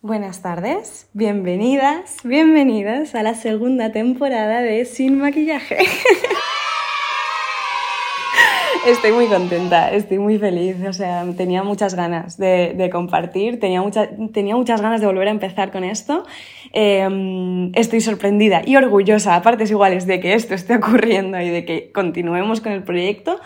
Buenas 0.00 0.42
tardes, 0.42 1.10
bienvenidas, 1.12 2.18
bienvenidas 2.22 3.16
a 3.16 3.24
la 3.24 3.34
segunda 3.34 3.90
temporada 3.90 4.62
de 4.62 4.84
Sin 4.84 5.18
Maquillaje. 5.18 5.78
Estoy 8.86 9.10
muy 9.10 9.26
contenta, 9.26 9.90
estoy 9.90 10.20
muy 10.20 10.38
feliz, 10.38 10.76
o 10.88 10.92
sea, 10.92 11.26
tenía 11.36 11.64
muchas 11.64 11.96
ganas 11.96 12.38
de, 12.38 12.88
compartir, 12.92 13.58
tenía, 13.58 13.82
tenía 14.32 14.54
muchas 14.54 14.80
ganas 14.80 15.00
de 15.00 15.08
volver 15.08 15.26
a 15.26 15.32
empezar 15.32 15.72
con 15.72 15.82
esto. 15.82 16.24
Em, 16.72 17.72
estoy 17.74 18.00
sorprendida 18.00 18.62
y 18.64 18.76
orgullosa 18.76 19.34
a 19.34 19.42
partes 19.42 19.68
iguales 19.72 20.06
de 20.06 20.20
que 20.20 20.34
esto 20.34 20.54
esté 20.54 20.76
ocurriendo 20.76 21.40
y 21.40 21.48
de 21.48 21.64
que 21.64 21.90
continuemos 21.90 22.60
con 22.60 22.70
el 22.70 22.84
proyecto. 22.84 23.40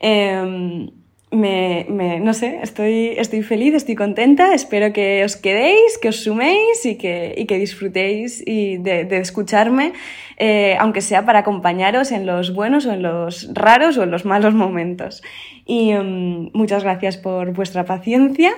Em, 0.00 0.88
me, 1.30 1.86
me, 1.90 2.20
no 2.20 2.32
sé, 2.32 2.60
estoy, 2.62 3.14
estoy 3.18 3.42
feliz, 3.42 3.74
estoy 3.74 3.94
contenta, 3.94 4.54
espero 4.54 4.92
que 4.92 5.24
os 5.24 5.36
quedéis, 5.36 5.98
que 5.98 6.08
os 6.08 6.22
suméis 6.22 6.86
y 6.86 6.96
que, 6.96 7.34
y 7.36 7.44
que 7.46 7.58
disfrutéis 7.58 8.42
y 8.46 8.78
de, 8.78 9.04
de 9.04 9.18
escucharme, 9.18 9.92
eh, 10.38 10.76
aunque 10.78 11.00
sea 11.02 11.26
para 11.26 11.40
acompañaros 11.40 12.12
en 12.12 12.24
los 12.24 12.54
buenos 12.54 12.86
o 12.86 12.92
en 12.92 13.02
los 13.02 13.50
raros 13.52 13.98
o 13.98 14.04
en 14.04 14.10
los 14.10 14.24
malos 14.24 14.54
momentos. 14.54 15.22
Y 15.66 15.94
um, 15.94 16.50
muchas 16.54 16.82
gracias 16.82 17.18
por 17.18 17.52
vuestra 17.52 17.84
paciencia 17.84 18.52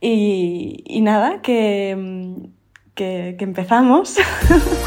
y, 0.00 0.82
y 0.86 1.02
nada, 1.02 1.42
que, 1.42 2.36
que, 2.94 3.34
que 3.38 3.44
empezamos. 3.44 4.16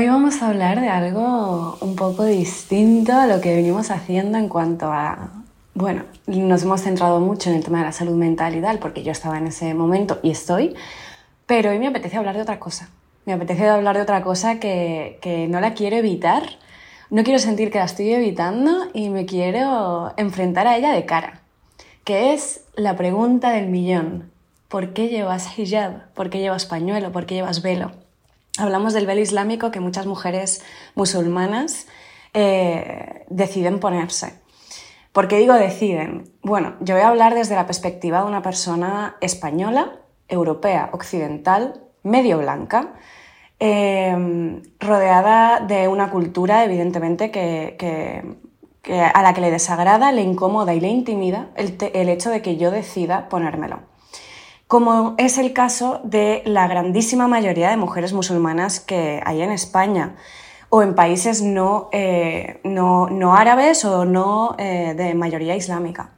Hoy 0.00 0.08
vamos 0.08 0.40
a 0.40 0.48
hablar 0.48 0.80
de 0.80 0.88
algo 0.88 1.76
un 1.82 1.94
poco 1.94 2.24
distinto 2.24 3.12
a 3.12 3.26
lo 3.26 3.42
que 3.42 3.54
venimos 3.54 3.90
haciendo 3.90 4.38
en 4.38 4.48
cuanto 4.48 4.86
a... 4.90 5.28
Bueno, 5.74 6.04
nos 6.26 6.62
hemos 6.62 6.80
centrado 6.80 7.20
mucho 7.20 7.50
en 7.50 7.56
el 7.56 7.62
tema 7.62 7.80
de 7.80 7.84
la 7.84 7.92
salud 7.92 8.16
mental 8.16 8.56
y 8.56 8.62
tal, 8.62 8.78
porque 8.78 9.02
yo 9.02 9.12
estaba 9.12 9.36
en 9.36 9.48
ese 9.48 9.74
momento 9.74 10.18
y 10.22 10.30
estoy, 10.30 10.74
pero 11.44 11.68
hoy 11.68 11.78
me 11.78 11.88
apetece 11.88 12.16
hablar 12.16 12.34
de 12.34 12.40
otra 12.40 12.58
cosa. 12.58 12.88
Me 13.26 13.34
apetece 13.34 13.68
hablar 13.68 13.94
de 13.94 14.00
otra 14.00 14.22
cosa 14.22 14.58
que, 14.58 15.18
que 15.20 15.48
no 15.48 15.60
la 15.60 15.74
quiero 15.74 15.96
evitar, 15.96 16.44
no 17.10 17.22
quiero 17.22 17.38
sentir 17.38 17.70
que 17.70 17.76
la 17.76 17.84
estoy 17.84 18.10
evitando 18.10 18.86
y 18.94 19.10
me 19.10 19.26
quiero 19.26 20.14
enfrentar 20.16 20.66
a 20.66 20.78
ella 20.78 20.94
de 20.94 21.04
cara, 21.04 21.42
que 22.04 22.32
es 22.32 22.64
la 22.74 22.96
pregunta 22.96 23.50
del 23.50 23.68
millón. 23.68 24.30
¿Por 24.68 24.94
qué 24.94 25.08
llevas 25.08 25.58
hijab? 25.58 26.10
¿Por 26.14 26.30
qué 26.30 26.38
llevas 26.38 26.64
pañuelo? 26.64 27.12
¿Por 27.12 27.26
qué 27.26 27.34
llevas 27.34 27.60
velo? 27.60 27.92
Hablamos 28.58 28.92
del 28.92 29.06
velo 29.06 29.20
islámico 29.20 29.70
que 29.70 29.80
muchas 29.80 30.06
mujeres 30.06 30.62
musulmanas 30.94 31.86
eh, 32.34 33.24
deciden 33.28 33.80
ponerse. 33.80 34.34
¿Por 35.12 35.28
qué 35.28 35.38
digo 35.38 35.54
deciden? 35.54 36.32
Bueno, 36.42 36.74
yo 36.80 36.94
voy 36.94 37.02
a 37.02 37.08
hablar 37.08 37.34
desde 37.34 37.56
la 37.56 37.66
perspectiva 37.66 38.20
de 38.20 38.28
una 38.28 38.42
persona 38.42 39.16
española, 39.20 40.00
europea, 40.28 40.90
occidental, 40.92 41.82
medio 42.02 42.38
blanca, 42.38 42.94
eh, 43.58 44.62
rodeada 44.78 45.60
de 45.60 45.88
una 45.88 46.10
cultura, 46.10 46.64
evidentemente, 46.64 47.30
que, 47.30 48.36
a 49.14 49.22
la 49.22 49.34
que 49.34 49.40
le 49.40 49.50
desagrada, 49.50 50.12
le 50.12 50.22
incomoda 50.22 50.72
y 50.74 50.80
le 50.80 50.88
intimida 50.88 51.48
el 51.56 52.08
hecho 52.08 52.30
de 52.30 52.40
que 52.40 52.56
yo 52.56 52.70
decida 52.70 53.28
ponérmelo 53.28 53.89
como 54.70 55.16
es 55.18 55.36
el 55.36 55.52
caso 55.52 56.00
de 56.04 56.42
la 56.46 56.68
grandísima 56.68 57.26
mayoría 57.26 57.70
de 57.70 57.76
mujeres 57.76 58.12
musulmanas 58.12 58.78
que 58.78 59.20
hay 59.26 59.42
en 59.42 59.50
España 59.50 60.14
o 60.68 60.82
en 60.82 60.94
países 60.94 61.42
no, 61.42 61.88
eh, 61.90 62.60
no, 62.62 63.34
árabes 63.34 63.84
o 63.84 64.04
no 64.04 64.54
eh, 64.58 64.94
de 64.96 65.14
mayoría 65.14 65.56
islámica. 65.56 66.10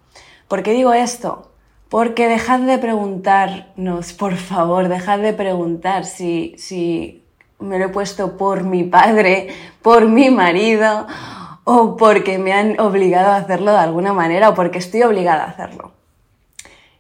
¿Por 0.49 0.63
qué 0.63 0.75
digo 0.75 0.93
esto? 0.93 1.51
Porque 1.89 2.29
dejad 2.29 2.61
de 2.61 2.77
preguntarnos, 2.77 4.13
por 4.13 4.37
favor, 4.37 4.89
dejad 4.89 5.21
de 5.21 5.33
preguntar 5.33 6.05
si, 6.05 6.55
si 6.59 7.25
me 7.59 7.79
lo 7.79 7.87
he 7.87 7.89
puesto 7.89 8.37
por 8.37 8.65
mi 8.65 8.85
padre, 8.85 9.49
por 9.81 10.11
mi 10.11 10.29
marido 10.29 11.07
o 11.65 11.97
porque 11.97 12.37
me 12.37 12.53
han 12.53 12.79
obligado 12.81 13.31
a 13.31 13.37
hacerlo 13.37 13.73
de 13.73 13.79
alguna 13.79 14.13
manera 14.13 14.51
o 14.51 14.55
porque 14.55 14.77
estoy 14.77 15.05
obligada 15.05 15.45
a 15.45 15.49
hacerlo. 15.49 16.02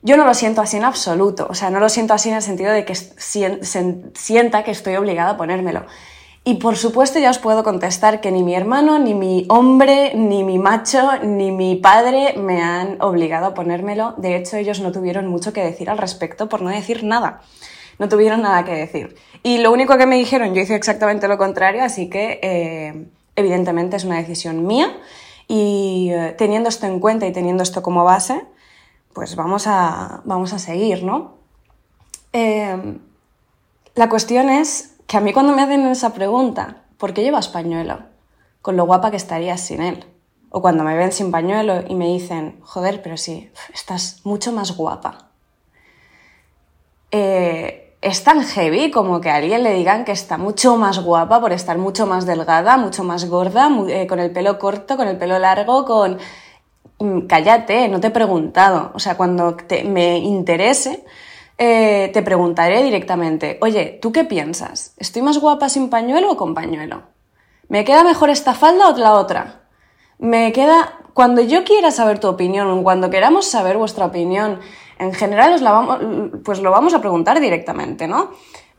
Yo 0.02 0.16
no 0.16 0.24
lo 0.24 0.34
siento 0.34 0.60
así 0.60 0.76
en 0.76 0.84
absoluto, 0.84 1.46
o 1.48 1.54
sea, 1.54 1.70
no 1.70 1.78
lo 1.78 1.88
siento 1.88 2.12
así 2.12 2.28
en 2.28 2.34
el 2.34 2.42
sentido 2.42 2.72
de 2.72 2.84
que 2.84 2.94
sienta 2.94 4.64
que 4.64 4.72
estoy 4.72 4.96
obligada 4.96 5.30
a 5.30 5.36
ponérmelo. 5.36 5.86
Y 6.44 6.54
por 6.54 6.76
supuesto 6.76 7.20
ya 7.20 7.30
os 7.30 7.38
puedo 7.38 7.62
contestar 7.62 8.20
que 8.20 8.32
ni 8.32 8.42
mi 8.42 8.56
hermano, 8.56 8.98
ni 8.98 9.14
mi 9.14 9.46
hombre, 9.48 10.12
ni 10.16 10.42
mi 10.42 10.58
macho, 10.58 11.18
ni 11.22 11.52
mi 11.52 11.76
padre 11.76 12.34
me 12.36 12.60
han 12.62 13.00
obligado 13.00 13.46
a 13.46 13.54
ponérmelo. 13.54 14.14
De 14.16 14.34
hecho, 14.34 14.56
ellos 14.56 14.80
no 14.80 14.90
tuvieron 14.90 15.28
mucho 15.28 15.52
que 15.52 15.62
decir 15.62 15.88
al 15.88 15.98
respecto, 15.98 16.48
por 16.48 16.62
no 16.62 16.70
decir 16.70 17.04
nada. 17.04 17.42
No 18.00 18.08
tuvieron 18.08 18.42
nada 18.42 18.64
que 18.64 18.74
decir. 18.74 19.14
Y 19.44 19.58
lo 19.58 19.70
único 19.70 19.96
que 19.96 20.06
me 20.06 20.16
dijeron, 20.16 20.52
yo 20.52 20.62
hice 20.62 20.74
exactamente 20.74 21.28
lo 21.28 21.38
contrario, 21.38 21.84
así 21.84 22.10
que 22.10 22.40
eh, 22.42 23.06
evidentemente 23.36 23.96
es 23.96 24.02
una 24.02 24.16
decisión 24.16 24.66
mía. 24.66 24.92
Y 25.46 26.10
eh, 26.10 26.34
teniendo 26.36 26.70
esto 26.70 26.86
en 26.86 26.98
cuenta 26.98 27.24
y 27.24 27.32
teniendo 27.32 27.62
esto 27.62 27.84
como 27.84 28.02
base, 28.02 28.42
pues 29.12 29.36
vamos 29.36 29.66
a, 29.66 30.22
vamos 30.24 30.52
a 30.52 30.58
seguir, 30.58 31.04
¿no? 31.04 31.34
Eh, 32.32 32.98
la 33.94 34.08
cuestión 34.08 34.48
es 34.48 34.96
que 35.06 35.16
a 35.16 35.20
mí 35.20 35.32
cuando 35.32 35.54
me 35.54 35.62
hacen 35.62 35.86
esa 35.86 36.14
pregunta, 36.14 36.84
¿por 36.96 37.12
qué 37.12 37.22
llevas 37.22 37.48
pañuelo? 37.48 38.00
Con 38.62 38.76
lo 38.76 38.86
guapa 38.86 39.10
que 39.10 39.16
estarías 39.16 39.60
sin 39.60 39.82
él. 39.82 40.06
O 40.50 40.62
cuando 40.62 40.84
me 40.84 40.96
ven 40.96 41.12
sin 41.12 41.30
pañuelo 41.30 41.84
y 41.88 41.94
me 41.94 42.06
dicen, 42.06 42.60
joder, 42.62 43.02
pero 43.02 43.16
sí, 43.16 43.50
estás 43.74 44.20
mucho 44.24 44.52
más 44.52 44.76
guapa. 44.76 45.30
Eh, 47.10 47.96
es 48.00 48.24
tan 48.24 48.42
heavy 48.42 48.90
como 48.90 49.20
que 49.20 49.30
a 49.30 49.36
alguien 49.36 49.62
le 49.62 49.74
digan 49.74 50.04
que 50.04 50.12
está 50.12 50.36
mucho 50.38 50.76
más 50.76 50.98
guapa 50.98 51.40
por 51.40 51.52
estar 51.52 51.78
mucho 51.78 52.06
más 52.06 52.26
delgada, 52.26 52.76
mucho 52.76 53.04
más 53.04 53.26
gorda, 53.28 53.70
eh, 53.88 54.06
con 54.06 54.18
el 54.18 54.32
pelo 54.32 54.58
corto, 54.58 54.96
con 54.96 55.06
el 55.06 55.16
pelo 55.18 55.38
largo, 55.38 55.84
con 55.84 56.18
cállate, 57.28 57.88
no 57.88 58.00
te 58.00 58.08
he 58.08 58.10
preguntado. 58.10 58.92
O 58.94 58.98
sea, 58.98 59.16
cuando 59.16 59.56
me 59.84 60.18
interese, 60.18 61.04
eh, 61.58 62.10
te 62.12 62.22
preguntaré 62.22 62.82
directamente, 62.82 63.58
oye, 63.60 63.98
¿tú 64.00 64.12
qué 64.12 64.24
piensas? 64.24 64.94
¿Estoy 64.98 65.22
más 65.22 65.38
guapa 65.38 65.68
sin 65.68 65.90
pañuelo 65.90 66.32
o 66.32 66.36
con 66.36 66.54
pañuelo? 66.54 67.02
¿Me 67.68 67.84
queda 67.84 68.04
mejor 68.04 68.30
esta 68.30 68.54
falda 68.54 68.88
o 68.88 68.96
la 68.96 69.14
otra? 69.14 69.62
Me 70.18 70.52
queda... 70.52 70.98
Cuando 71.14 71.42
yo 71.42 71.62
quiera 71.64 71.90
saber 71.90 72.20
tu 72.20 72.28
opinión, 72.28 72.82
cuando 72.82 73.10
queramos 73.10 73.46
saber 73.46 73.76
vuestra 73.76 74.06
opinión, 74.06 74.60
en 74.98 75.12
general 75.12 75.52
os 75.52 75.60
la 75.60 75.72
vamos, 75.72 75.98
pues 76.42 76.60
lo 76.60 76.70
vamos 76.70 76.94
a 76.94 77.00
preguntar 77.00 77.38
directamente, 77.38 78.08
¿no? 78.08 78.30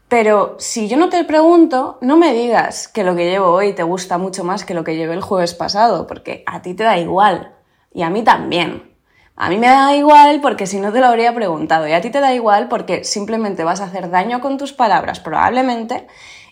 Pero 0.07 0.55
si 0.59 0.87
yo 0.87 0.97
no 0.97 1.09
te 1.09 1.23
pregunto, 1.23 1.97
no 2.01 2.17
me 2.17 2.33
digas 2.33 2.87
que 2.87 3.03
lo 3.03 3.15
que 3.15 3.29
llevo 3.29 3.47
hoy 3.47 3.73
te 3.73 3.83
gusta 3.83 4.17
mucho 4.17 4.43
más 4.43 4.63
que 4.63 4.73
lo 4.73 4.83
que 4.83 4.95
llevé 4.95 5.13
el 5.13 5.21
jueves 5.21 5.53
pasado, 5.53 6.05
porque 6.05 6.43
a 6.45 6.61
ti 6.61 6.73
te 6.73 6.83
da 6.83 6.97
igual. 6.97 7.55
Y 7.93 8.01
a 8.01 8.09
mí 8.09 8.23
también. 8.23 8.91
A 9.35 9.49
mí 9.49 9.57
me 9.57 9.67
da 9.67 9.95
igual 9.95 10.41
porque 10.41 10.67
si 10.67 10.79
no 10.79 10.91
te 10.91 10.99
lo 10.99 11.07
habría 11.07 11.33
preguntado. 11.33 11.87
Y 11.87 11.93
a 11.93 12.01
ti 12.01 12.09
te 12.09 12.19
da 12.19 12.33
igual 12.33 12.67
porque 12.67 13.03
simplemente 13.03 13.63
vas 13.63 13.81
a 13.81 13.85
hacer 13.85 14.09
daño 14.09 14.41
con 14.41 14.57
tus 14.57 14.73
palabras, 14.73 15.19
probablemente. 15.19 16.07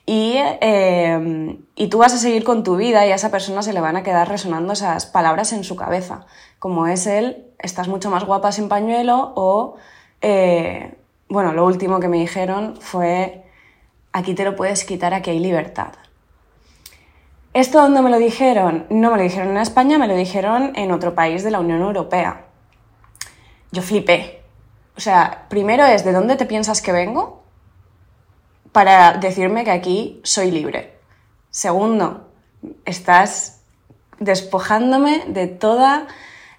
Y, 0.05 0.35
eh, 0.37 1.57
y 1.75 1.87
tú 1.87 1.99
vas 1.99 2.13
a 2.13 2.17
seguir 2.17 2.43
con 2.43 2.63
tu 2.63 2.75
vida 2.75 3.05
y 3.05 3.11
a 3.11 3.15
esa 3.15 3.29
persona 3.29 3.61
se 3.61 3.73
le 3.73 3.81
van 3.81 3.97
a 3.97 4.03
quedar 4.03 4.27
resonando 4.29 4.73
esas 4.73 5.05
palabras 5.05 5.53
en 5.53 5.63
su 5.63 5.75
cabeza. 5.75 6.25
Como 6.59 6.87
es 6.87 7.05
el, 7.07 7.45
estás 7.59 7.87
mucho 7.87 8.09
más 8.09 8.25
guapa 8.25 8.51
sin 8.51 8.67
pañuelo 8.67 9.31
o, 9.35 9.75
eh, 10.21 10.97
bueno, 11.29 11.53
lo 11.53 11.65
último 11.65 11.99
que 11.99 12.07
me 12.07 12.17
dijeron 12.17 12.75
fue, 12.79 13.45
aquí 14.11 14.33
te 14.33 14.43
lo 14.43 14.55
puedes 14.55 14.83
quitar, 14.85 15.13
aquí 15.13 15.29
hay 15.29 15.39
libertad. 15.39 15.93
¿Esto 17.53 17.81
dónde 17.81 18.01
me 18.01 18.09
lo 18.09 18.17
dijeron? 18.17 18.85
No 18.89 19.11
me 19.11 19.17
lo 19.17 19.23
dijeron 19.23 19.49
en 19.49 19.57
España, 19.57 19.97
me 19.97 20.07
lo 20.07 20.15
dijeron 20.15 20.71
en 20.75 20.91
otro 20.93 21.15
país 21.15 21.43
de 21.43 21.51
la 21.51 21.59
Unión 21.59 21.81
Europea. 21.81 22.45
Yo 23.73 23.81
flipé. 23.81 24.41
O 24.95 25.01
sea, 25.01 25.47
primero 25.49 25.85
es 25.85 26.05
de 26.05 26.13
dónde 26.13 26.37
te 26.37 26.45
piensas 26.45 26.81
que 26.81 26.93
vengo 26.93 27.43
para 28.71 29.13
decirme 29.13 29.65
que 29.65 29.71
aquí 29.71 30.21
soy 30.23 30.49
libre. 30.49 30.97
Segundo, 31.49 32.29
estás 32.85 33.61
despojándome 34.19 35.25
de 35.27 35.47
toda 35.47 36.07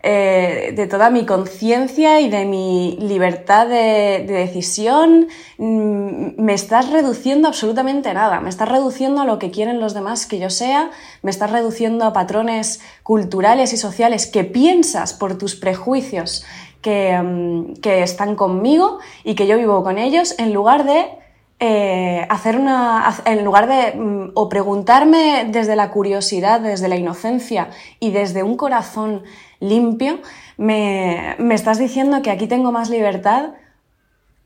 eh, 0.05 0.73
de 0.75 0.89
toda 0.89 1.11
mi 1.11 1.25
conciencia 1.27 2.21
y 2.21 2.29
de 2.29 2.45
mi 2.45 2.97
libertad 3.01 3.69
de, 3.69 4.25
decisión, 4.27 5.29
mm, 5.59 6.43
me 6.43 6.55
estás 6.55 6.91
reduciendo 6.91 7.47
absolutamente 7.47 8.13
nada, 8.13 8.41
me 8.41 8.49
estás 8.49 8.69
reduciendo 8.69 9.21
a 9.21 9.25
lo 9.25 9.39
que 9.39 9.53
quieren 9.53 9.79
los 9.79 9.95
demás 9.95 10.27
que 10.27 10.41
yo 10.41 10.51
sea, 10.51 10.91
me 11.23 11.31
estás 11.31 11.53
reduciendo 11.53 12.05
a 12.05 12.13
patrones 12.13 12.81
culturales 13.05 13.73
y 13.73 13.77
sociales 13.77 14.27
que 14.27 14.43
piensas 14.43 15.15
por 15.15 15.39
tus 15.39 15.55
prejuicios 15.55 16.45
que, 16.81 17.17
mm, 17.17 17.75
que 17.75 18.03
están 18.03 18.35
conmigo 18.35 18.99
y 19.23 19.37
que 19.37 19.47
yo 19.47 19.57
vivo 19.57 19.85
con 19.85 19.99
ellos, 19.99 20.35
en 20.39 20.53
lugar 20.53 20.85
de 20.85 21.22
eh, 21.65 22.27
hacer 22.29 22.57
una. 22.57 23.15
en 23.25 23.45
lugar 23.45 23.69
de. 23.69 23.97
Mm, 23.97 24.33
o 24.35 24.49
preguntarme 24.49 25.47
desde 25.49 25.77
la 25.77 25.93
curiosidad, 25.93 26.61
desde 26.61 26.89
la 26.89 26.97
inocencia 26.97 27.71
y 28.01 28.11
desde 28.11 28.43
un 28.43 28.57
corazón 28.57 29.23
limpio, 29.61 30.19
me, 30.57 31.37
me 31.39 31.55
estás 31.55 31.79
diciendo 31.79 32.21
que 32.21 32.33
aquí 32.33 32.49
tengo 32.49 32.73
más 32.73 32.91
libertad 32.91 33.51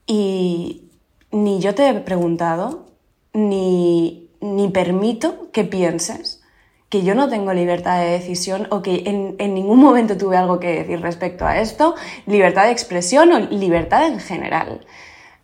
y 0.05 0.91
ni 1.31 1.59
yo 1.59 1.73
te 1.73 1.89
he 1.89 1.93
preguntado, 1.95 2.85
ni, 3.33 4.29
ni 4.39 4.67
permito 4.69 5.49
que 5.51 5.63
pienses 5.63 6.43
que 6.89 7.03
yo 7.03 7.15
no 7.15 7.29
tengo 7.29 7.51
libertad 7.51 7.99
de 7.99 8.11
decisión 8.11 8.67
o 8.69 8.83
que 8.83 9.03
en, 9.07 9.53
ningún 9.55 9.79
momento 9.79 10.17
tuve 10.17 10.37
algo 10.37 10.59
que 10.59 10.83
decir 10.83 11.01
respecto 11.01 11.47
a 11.47 11.59
esto, 11.59 11.95
libertad 12.27 12.65
de 12.65 12.71
expresión 12.73 13.31
o 13.31 13.39
libertad 13.39 14.05
en 14.05 14.19
general. 14.19 14.85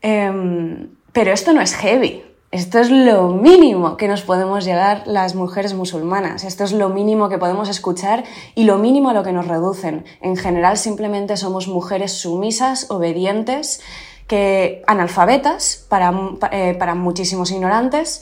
Eh, 0.03 0.87
pero 1.13 1.31
esto 1.31 1.53
no 1.53 1.61
es 1.61 1.75
heavy. 1.75 2.23
Esto 2.51 2.77
es 2.77 2.91
lo 2.91 3.29
mínimo 3.29 3.97
que 3.97 4.07
nos 4.07 4.21
podemos 4.21 4.63
llegar 4.63 5.03
las 5.07 5.33
mujeres 5.33 5.73
musulmanas. 5.73 6.43
Esto 6.43 6.63
es 6.65 6.71
lo 6.71 6.89
mínimo 6.89 7.27
que 7.27 7.39
podemos 7.39 7.67
escuchar 7.67 8.25
y 8.53 8.65
lo 8.65 8.77
mínimo 8.77 9.09
a 9.09 9.13
lo 9.13 9.23
que 9.23 9.31
nos 9.31 9.47
reducen. 9.47 10.05
En 10.21 10.37
general 10.37 10.77
simplemente 10.77 11.35
somos 11.35 11.67
mujeres 11.67 12.11
sumisas, 12.11 12.91
obedientes, 12.91 13.81
que 14.27 14.83
analfabetas 14.85 15.85
para, 15.89 16.13
eh, 16.51 16.75
para 16.77 16.93
muchísimos 16.93 17.49
ignorantes 17.49 18.21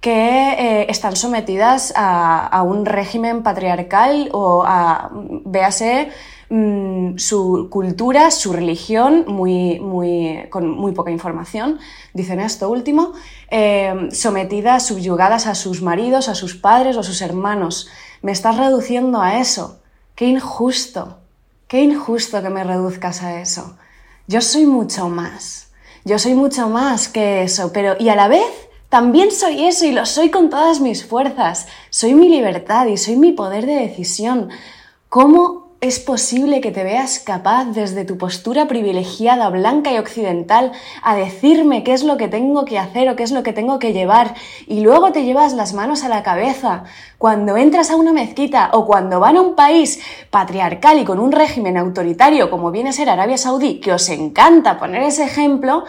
que 0.00 0.52
eh, 0.52 0.86
están 0.88 1.16
sometidas 1.16 1.92
a, 1.96 2.46
a, 2.46 2.62
un 2.62 2.84
régimen 2.86 3.42
patriarcal 3.42 4.28
o 4.32 4.62
a, 4.64 5.10
véase, 5.46 6.10
mmm, 6.48 7.16
su 7.16 7.68
cultura, 7.70 8.30
su 8.30 8.52
religión, 8.52 9.24
muy, 9.26 9.80
muy, 9.80 10.46
con 10.50 10.68
muy 10.70 10.92
poca 10.92 11.10
información, 11.10 11.78
dicen 12.12 12.40
esto 12.40 12.68
último, 12.70 13.12
eh, 13.50 14.08
sometidas, 14.12 14.86
subyugadas 14.86 15.46
a 15.46 15.54
sus 15.54 15.82
maridos, 15.82 16.28
a 16.28 16.34
sus 16.34 16.54
padres 16.54 16.96
o 16.96 17.00
a 17.00 17.04
sus 17.04 17.22
hermanos. 17.22 17.88
Me 18.22 18.32
estás 18.32 18.56
reduciendo 18.56 19.20
a 19.20 19.38
eso. 19.38 19.80
Qué 20.14 20.26
injusto, 20.26 21.18
qué 21.68 21.82
injusto 21.82 22.42
que 22.42 22.50
me 22.50 22.64
reduzcas 22.64 23.22
a 23.22 23.40
eso. 23.40 23.76
Yo 24.26 24.40
soy 24.40 24.66
mucho 24.66 25.08
más. 25.08 25.68
Yo 26.04 26.18
soy 26.18 26.34
mucho 26.34 26.68
más 26.68 27.08
que 27.08 27.42
eso, 27.42 27.72
pero 27.72 27.96
y 27.98 28.10
a 28.10 28.16
la 28.16 28.28
vez 28.28 28.68
también 28.94 29.32
soy 29.32 29.64
eso 29.66 29.86
y 29.86 29.92
lo 29.92 30.06
soy 30.06 30.30
con 30.30 30.50
todas 30.50 30.80
mis 30.80 31.04
fuerzas. 31.04 31.66
Soy 31.90 32.14
mi 32.14 32.28
libertad 32.28 32.86
y 32.86 32.96
soy 32.96 33.16
mi 33.16 33.32
poder 33.32 33.66
de 33.66 33.74
decisión. 33.74 34.50
¿Cómo 35.08 35.63
es 35.80 35.98
posible 35.98 36.60
que 36.60 36.70
te 36.70 36.82
veas 36.82 37.18
capaz 37.18 37.66
desde 37.66 38.04
tu 38.04 38.16
postura 38.16 38.66
privilegiada, 38.66 39.50
blanca 39.50 39.92
y 39.92 39.98
occidental 39.98 40.72
a 41.02 41.14
decirme 41.14 41.84
qué 41.84 41.92
es 41.92 42.04
lo 42.04 42.16
que 42.16 42.28
tengo 42.28 42.64
que 42.64 42.78
hacer 42.78 43.08
o 43.08 43.16
qué 43.16 43.22
es 43.22 43.32
lo 43.32 43.42
que 43.42 43.52
tengo 43.52 43.78
que 43.78 43.92
llevar 43.92 44.34
y 44.66 44.80
luego 44.80 45.12
te 45.12 45.24
llevas 45.24 45.52
las 45.52 45.74
manos 45.74 46.02
a 46.04 46.08
la 46.08 46.22
cabeza. 46.22 46.84
Cuando 47.18 47.56
entras 47.56 47.90
a 47.90 47.96
una 47.96 48.12
mezquita 48.12 48.70
o 48.72 48.86
cuando 48.86 49.20
van 49.20 49.36
a 49.36 49.40
un 49.42 49.54
país 49.54 50.00
patriarcal 50.30 50.98
y 50.98 51.04
con 51.04 51.20
un 51.20 51.32
régimen 51.32 51.76
autoritario 51.76 52.50
como 52.50 52.70
viene 52.70 52.90
a 52.90 52.92
ser 52.92 53.10
Arabia 53.10 53.36
Saudí, 53.36 53.80
que 53.80 53.92
os 53.92 54.08
encanta 54.08 54.78
poner 54.78 55.02
ese 55.02 55.24
ejemplo, 55.24 55.84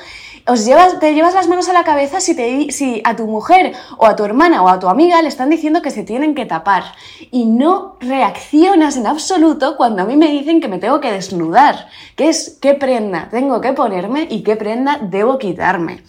os 0.47 0.65
llevas, 0.65 0.99
te 0.99 1.13
llevas 1.13 1.33
las 1.33 1.47
manos 1.47 1.69
a 1.69 1.73
la 1.73 1.83
cabeza 1.83 2.19
si, 2.19 2.35
te, 2.35 2.71
si 2.71 3.01
a 3.03 3.15
tu 3.15 3.25
mujer 3.25 3.73
o 3.97 4.05
a 4.05 4.15
tu 4.15 4.23
hermana 4.23 4.61
o 4.61 4.69
a 4.69 4.79
tu 4.79 4.87
amiga 4.87 5.21
le 5.21 5.27
están 5.27 5.49
diciendo 5.49 5.81
que 5.81 5.91
se 5.91 6.03
tienen 6.03 6.35
que 6.35 6.45
tapar 6.45 6.83
y 7.31 7.45
no 7.45 7.97
reaccionas 7.99 8.95
en 8.97 9.07
absoluto 9.07 9.75
cuando 9.75 10.03
a 10.03 10.05
mí 10.05 10.15
me 10.15 10.31
dicen 10.31 10.61
que 10.61 10.67
me 10.67 10.77
tengo 10.77 10.99
que 10.99 11.11
desnudar, 11.11 11.87
que 12.15 12.29
es 12.29 12.57
qué 12.61 12.75
prenda 12.75 13.29
tengo 13.31 13.59
que 13.59 13.73
ponerme 13.73 14.27
y 14.29 14.43
qué 14.43 14.55
prenda 14.55 14.99
debo 15.01 15.39
quitarme. 15.39 16.03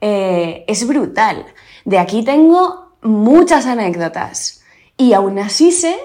Eh, 0.00 0.64
es 0.66 0.86
brutal. 0.86 1.44
De 1.84 1.98
aquí 1.98 2.22
tengo 2.24 2.92
muchas 3.02 3.66
anécdotas 3.66 4.62
y 4.96 5.12
aún 5.12 5.38
así 5.38 5.70
sé 5.70 5.96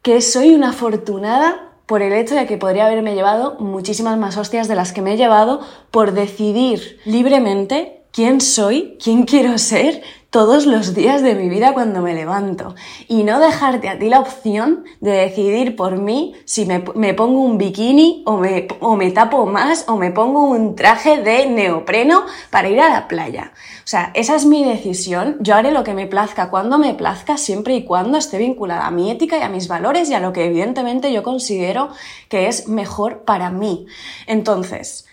que 0.00 0.22
soy 0.22 0.54
una 0.54 0.70
afortunada 0.70 1.67
por 1.88 2.02
el 2.02 2.12
hecho 2.12 2.34
de 2.34 2.46
que 2.46 2.58
podría 2.58 2.84
haberme 2.84 3.14
llevado 3.14 3.56
muchísimas 3.58 4.18
más 4.18 4.36
hostias 4.36 4.68
de 4.68 4.74
las 4.74 4.92
que 4.92 5.00
me 5.00 5.14
he 5.14 5.16
llevado 5.16 5.62
por 5.90 6.12
decidir 6.12 7.00
libremente 7.06 7.97
quién 8.12 8.40
soy, 8.40 8.96
quién 9.02 9.24
quiero 9.24 9.58
ser, 9.58 10.02
todos 10.30 10.66
los 10.66 10.94
días 10.94 11.22
de 11.22 11.34
mi 11.34 11.48
vida 11.48 11.72
cuando 11.72 12.02
me 12.02 12.12
levanto 12.12 12.74
y 13.08 13.24
no 13.24 13.40
dejarte 13.40 13.88
a 13.88 13.98
ti 13.98 14.10
la 14.10 14.20
opción 14.20 14.84
de 15.00 15.12
decidir 15.12 15.74
por 15.74 15.96
mí 15.96 16.34
si 16.44 16.66
me, 16.66 16.84
me 16.94 17.14
pongo 17.14 17.40
un 17.40 17.56
bikini 17.56 18.24
o 18.26 18.36
me, 18.36 18.68
o 18.80 18.94
me, 18.94 19.10
tapo 19.10 19.46
más 19.46 19.86
o 19.88 19.96
me 19.96 20.10
pongo 20.10 20.44
un 20.44 20.76
traje 20.76 21.22
de 21.22 21.46
neopreno 21.46 22.26
para 22.50 22.68
ir 22.68 22.78
a 22.80 22.90
la 22.90 23.08
playa. 23.08 23.52
O 23.78 23.86
sea, 23.86 24.10
esa 24.14 24.36
es 24.36 24.44
mi 24.44 24.64
decisión, 24.64 25.38
yo 25.40 25.54
haré 25.54 25.72
lo 25.72 25.82
que 25.82 25.94
me 25.94 26.06
plazca 26.06 26.50
cuando 26.50 26.76
me 26.76 26.92
plazca 26.92 27.38
siempre 27.38 27.74
y 27.74 27.84
cuando 27.84 28.18
esté 28.18 28.36
vinculada 28.36 28.86
a 28.86 28.90
mi 28.90 29.10
ética 29.10 29.38
y 29.38 29.42
a 29.42 29.48
mis 29.48 29.66
valores 29.66 30.10
y 30.10 30.14
a 30.14 30.20
lo 30.20 30.34
que 30.34 30.44
evidentemente 30.44 31.10
yo 31.10 31.22
considero 31.22 31.88
que 32.28 32.48
es 32.48 32.68
mejor 32.68 33.24
para 33.24 33.50
mí. 33.50 33.86
Entonces, 34.26 35.06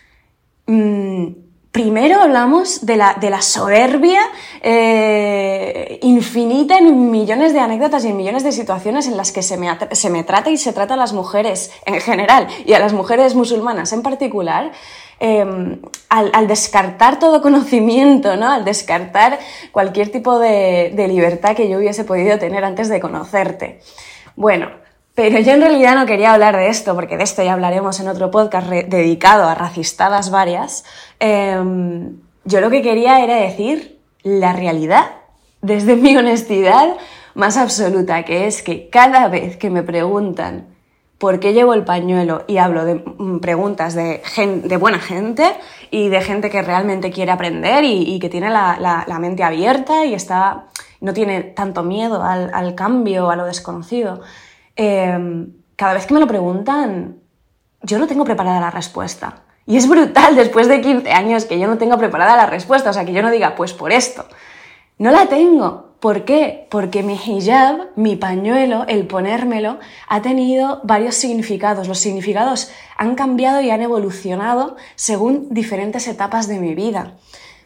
mmm, 0.66 1.45
Primero 1.76 2.22
hablamos 2.22 2.86
de 2.86 2.96
la, 2.96 3.42
soberbia 3.42 4.22
eh, 4.62 5.98
infinita 6.00 6.78
en 6.78 7.10
millones 7.10 7.52
de 7.52 7.60
anécdotas 7.60 8.02
y 8.06 8.08
en 8.08 8.16
millones 8.16 8.44
de 8.44 8.52
situaciones 8.52 9.06
en 9.06 9.18
las 9.18 9.30
que 9.30 9.42
se 9.42 9.58
me, 9.58 9.68
se 9.90 10.08
me 10.08 10.24
trata 10.24 10.48
y 10.48 10.56
se 10.56 10.72
trata 10.72 10.94
a 10.94 10.96
las 10.96 11.12
mujeres 11.12 11.70
en 11.84 12.00
general 12.00 12.46
y 12.64 12.72
a 12.72 12.78
las 12.78 12.94
mujeres 12.94 13.34
musulmanas 13.34 13.92
en 13.92 14.00
particular, 14.00 14.72
al, 15.20 15.80
al, 16.08 16.48
descartar 16.48 17.18
todo 17.18 17.42
conocimiento, 17.42 18.38
¿no? 18.38 18.50
al 18.50 18.64
descartar 18.64 19.38
cualquier 19.70 20.10
tipo 20.10 20.38
de, 20.38 20.94
de 20.96 21.08
libertad 21.08 21.54
que 21.54 21.68
yo 21.68 21.76
hubiese 21.76 22.04
podido 22.04 22.38
tener 22.38 22.64
antes 22.64 22.88
de 22.88 23.00
conocerte. 23.00 23.80
Bueno, 24.34 24.70
pero 25.16 25.40
yo 25.40 25.52
en 25.54 25.62
realidad 25.62 25.94
no 25.94 26.04
quería 26.04 26.34
hablar 26.34 26.56
de 26.56 26.68
esto, 26.68 26.94
porque 26.94 27.16
de 27.16 27.24
esto 27.24 27.42
ya 27.42 27.54
hablaremos 27.54 27.98
en 28.00 28.08
otro 28.08 28.30
podcast 28.30 28.68
dedicado 28.68 29.48
a 29.48 29.54
racistadas 29.54 30.30
varias. 30.30 30.84
Eh, 31.20 31.58
yo 32.44 32.60
lo 32.60 32.70
que 32.70 32.82
quería 32.82 33.24
era 33.24 33.36
decir 33.36 33.98
la 34.22 34.52
realidad, 34.52 35.06
desde 35.62 35.96
mi 35.96 36.14
honestidad 36.18 36.98
más 37.34 37.56
absoluta, 37.56 38.24
que 38.24 38.46
es 38.46 38.62
que 38.62 38.90
cada 38.90 39.28
vez 39.28 39.56
que 39.56 39.70
me 39.70 39.82
preguntan 39.82 40.66
por 41.16 41.40
qué 41.40 41.54
llevo 41.54 41.72
el 41.72 41.84
pañuelo 41.84 42.44
y 42.46 42.58
hablo 42.58 42.84
de 42.84 42.96
mm, 42.96 43.38
preguntas 43.40 43.94
de, 43.94 44.20
buena 44.78 44.98
gente 44.98 45.50
y 45.90 46.10
de 46.10 46.20
gente 46.20 46.50
que 46.50 46.60
realmente 46.60 47.10
quiere 47.10 47.32
aprender 47.32 47.84
y, 47.84 48.18
que 48.18 48.28
tiene 48.28 48.50
la, 48.50 49.16
mente 49.18 49.42
abierta 49.44 50.04
y 50.04 50.12
está, 50.12 50.66
no 51.00 51.14
tiene 51.14 51.40
tanto 51.40 51.82
miedo 51.82 52.22
al, 52.22 52.50
al 52.52 52.74
cambio, 52.74 53.30
a 53.30 53.36
lo 53.36 53.46
desconocido, 53.46 54.20
eh, 54.76 55.46
cada 55.74 55.94
vez 55.94 56.06
que 56.06 56.14
me 56.14 56.20
lo 56.20 56.26
preguntan, 56.26 57.16
yo 57.82 57.98
no 57.98 58.06
tengo 58.06 58.24
preparada 58.24 58.60
la 58.60 58.70
respuesta. 58.70 59.42
Y 59.66 59.76
es 59.76 59.88
brutal 59.88 60.36
después 60.36 60.68
de 60.68 60.80
15 60.80 61.10
años 61.10 61.44
que 61.44 61.58
yo 61.58 61.66
no 61.66 61.78
tengo 61.78 61.98
preparada 61.98 62.36
la 62.36 62.46
respuesta, 62.46 62.90
o 62.90 62.92
sea, 62.92 63.04
que 63.04 63.12
yo 63.12 63.22
no 63.22 63.30
diga, 63.30 63.56
pues 63.56 63.72
por 63.72 63.92
esto. 63.92 64.26
No 64.98 65.10
la 65.10 65.26
tengo. 65.26 65.86
¿Por 66.00 66.24
qué? 66.24 66.68
Porque 66.70 67.02
mi 67.02 67.14
hijab, 67.14 67.88
mi 67.96 68.16
pañuelo, 68.16 68.84
el 68.86 69.06
ponérmelo, 69.06 69.78
ha 70.08 70.22
tenido 70.22 70.80
varios 70.84 71.16
significados. 71.16 71.88
Los 71.88 71.98
significados 71.98 72.70
han 72.96 73.14
cambiado 73.14 73.60
y 73.60 73.70
han 73.70 73.82
evolucionado 73.82 74.76
según 74.94 75.48
diferentes 75.50 76.06
etapas 76.06 76.48
de 76.48 76.60
mi 76.60 76.74
vida. 76.74 77.16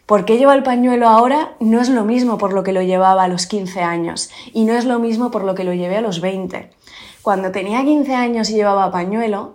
¿Por 0.05 0.25
qué 0.25 0.37
llevo 0.37 0.51
el 0.51 0.63
pañuelo 0.63 1.07
ahora? 1.07 1.53
No 1.59 1.79
es 1.79 1.89
lo 1.89 2.03
mismo 2.03 2.37
por 2.37 2.53
lo 2.53 2.63
que 2.63 2.73
lo 2.73 2.81
llevaba 2.81 3.23
a 3.23 3.27
los 3.27 3.47
15 3.47 3.81
años 3.81 4.29
y 4.53 4.65
no 4.65 4.73
es 4.73 4.85
lo 4.85 4.99
mismo 4.99 5.31
por 5.31 5.43
lo 5.43 5.55
que 5.55 5.63
lo 5.63 5.73
llevé 5.73 5.97
a 5.97 6.01
los 6.01 6.21
20. 6.21 6.69
Cuando 7.21 7.51
tenía 7.51 7.83
15 7.83 8.13
años 8.15 8.49
y 8.49 8.55
llevaba 8.55 8.91
pañuelo, 8.91 9.53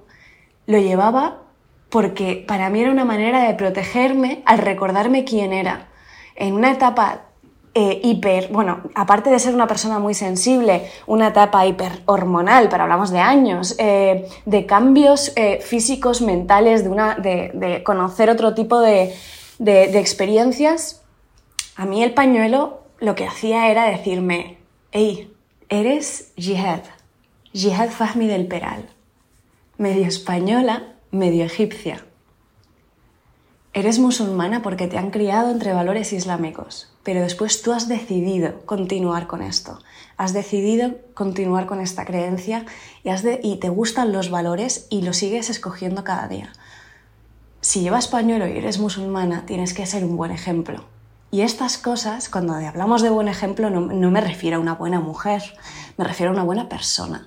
lo 0.66 0.78
llevaba 0.78 1.38
porque 1.90 2.44
para 2.46 2.70
mí 2.70 2.80
era 2.80 2.90
una 2.90 3.04
manera 3.04 3.46
de 3.46 3.54
protegerme 3.54 4.42
al 4.46 4.58
recordarme 4.58 5.24
quién 5.24 5.52
era. 5.52 5.88
En 6.34 6.54
una 6.54 6.72
etapa 6.72 7.22
eh, 7.74 8.00
hiper, 8.02 8.48
bueno, 8.50 8.80
aparte 8.94 9.28
de 9.28 9.38
ser 9.38 9.54
una 9.54 9.66
persona 9.66 9.98
muy 9.98 10.14
sensible, 10.14 10.90
una 11.06 11.28
etapa 11.28 11.66
hiper 11.66 12.02
hormonal, 12.06 12.68
pero 12.70 12.84
hablamos 12.84 13.10
de 13.10 13.18
años, 13.18 13.74
eh, 13.78 14.26
de 14.46 14.64
cambios 14.64 15.32
eh, 15.36 15.60
físicos, 15.60 16.22
mentales, 16.22 16.84
de, 16.84 16.88
una, 16.88 17.16
de, 17.16 17.50
de, 17.52 17.82
conocer 17.82 18.30
otro 18.30 18.54
tipo 18.54 18.80
de, 18.80 19.14
de 19.58 19.98
experiencias, 19.98 21.02
a 21.76 21.84
mí 21.84 22.02
el 22.02 22.14
pañuelo 22.14 22.82
lo 22.98 23.14
que 23.14 23.26
hacía 23.26 23.70
era 23.70 23.84
decirme, 23.84 24.58
hey, 24.92 25.32
eres 25.68 26.32
jihad, 26.36 26.80
Jihad 27.52 27.90
Fahmi 27.90 28.26
del 28.26 28.46
Peral, 28.46 28.88
medio 29.78 30.06
española, 30.06 30.94
medio 31.10 31.44
egipcia. 31.44 32.04
Eres 33.74 33.98
musulmana 33.98 34.62
porque 34.62 34.86
te 34.86 34.96
han 34.96 35.10
criado 35.10 35.50
entre 35.50 35.74
valores 35.74 36.14
islámicos, 36.14 36.90
pero 37.02 37.20
después 37.20 37.60
tú 37.60 37.72
has 37.72 37.88
decidido 37.88 38.64
continuar 38.64 39.26
con 39.26 39.42
esto. 39.42 39.78
Has 40.16 40.32
decidido 40.32 40.96
continuar 41.12 41.66
con 41.66 41.82
esta 41.82 42.06
creencia 42.06 42.64
y, 43.04 43.10
has 43.10 43.22
de, 43.22 43.38
y 43.42 43.56
te 43.56 43.68
gustan 43.68 44.12
los 44.12 44.30
valores 44.30 44.86
y 44.88 45.02
lo 45.02 45.12
sigues 45.12 45.50
escogiendo 45.50 46.04
cada 46.04 46.26
día. 46.26 46.52
Si 47.66 47.80
llevas 47.80 48.06
pañuelo 48.06 48.46
y 48.46 48.56
eres 48.56 48.78
musulmana, 48.78 49.42
tienes 49.44 49.74
que 49.74 49.86
ser 49.86 50.04
un 50.04 50.16
buen 50.16 50.30
ejemplo. 50.30 50.84
Y 51.32 51.40
estas 51.40 51.78
cosas, 51.78 52.28
cuando 52.28 52.54
hablamos 52.54 53.02
de 53.02 53.10
buen 53.10 53.26
ejemplo, 53.26 53.70
no, 53.70 54.10
me 54.12 54.20
refiero 54.20 54.58
a 54.58 54.60
una 54.60 54.74
buena 54.74 55.00
mujer, 55.00 55.42
me 55.96 56.04
refiero 56.04 56.30
a 56.30 56.34
una 56.34 56.44
buena 56.44 56.68
persona. 56.68 57.26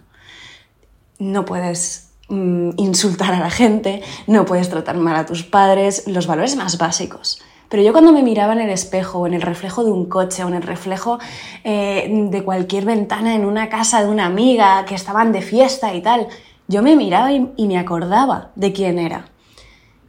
No 1.17 1.43
puedes 1.43 2.11
mm, 2.29 2.69
insultar 2.77 3.33
a 3.33 3.41
la 3.41 3.49
gente, 3.49 4.01
no 4.27 4.45
puedes 4.45 4.69
tratar 4.69 4.95
mal 4.95 5.17
a 5.17 5.25
tus 5.25 5.43
padres, 5.43 6.07
los 6.07 6.25
valores 6.25 6.55
más 6.55 6.77
básicos. 6.77 7.41
Pero 7.67 7.83
yo 7.83 7.91
cuando 7.91 8.13
me 8.13 8.23
miraba 8.23 8.53
en 8.53 8.61
el 8.61 8.69
espejo, 8.69 9.19
o 9.19 9.27
en 9.27 9.33
el 9.33 9.41
reflejo 9.41 9.83
de 9.83 9.91
un 9.91 10.05
coche, 10.05 10.45
o 10.45 10.47
en 10.47 10.53
el 10.53 10.63
reflejo 10.63 11.19
eh, 11.65 12.27
de 12.31 12.43
cualquier 12.45 12.85
ventana 12.85 13.35
en 13.35 13.43
una 13.43 13.67
casa 13.67 14.01
de 14.01 14.07
una 14.07 14.27
amiga 14.27 14.85
que 14.85 14.95
estaban 14.95 15.33
de 15.33 15.41
fiesta 15.41 15.93
y 15.93 16.01
tal, 16.01 16.29
yo 16.69 16.81
me 16.81 16.95
miraba 16.95 17.29
y 17.33 17.67
me 17.67 17.77
acordaba 17.77 18.51
de 18.55 18.71
quién 18.71 18.99
era. 18.99 19.25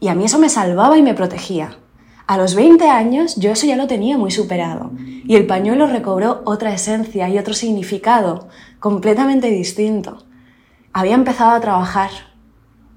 Y 0.01 0.09
a 0.09 0.15
mí 0.15 0.25
eso 0.25 0.39
me 0.39 0.49
salvaba 0.49 0.99
y 0.99 1.03
me 1.03 1.15
protegía. 1.15 1.77
A 2.27 2.37
los 2.39 2.55
20 2.55 2.89
años 2.89 3.37
yo 3.37 3.53
eso 3.53 3.67
ya 3.67 3.77
lo 3.77 3.87
tenía 3.87 4.17
muy 4.17 4.31
superado 4.31 4.93
y 4.99 5.37
el 5.37 5.47
pañuelo 5.47 5.87
recobró 5.87 6.43
otra 6.45 6.73
esencia 6.73 7.29
y 7.29 7.39
otro 7.39 7.55
significado 7.55 8.49
completamente 8.79 9.51
distinto. 9.51 10.25
Había 10.93 11.15
empezado 11.15 11.51
a 11.51 11.61
trabajar 11.61 12.11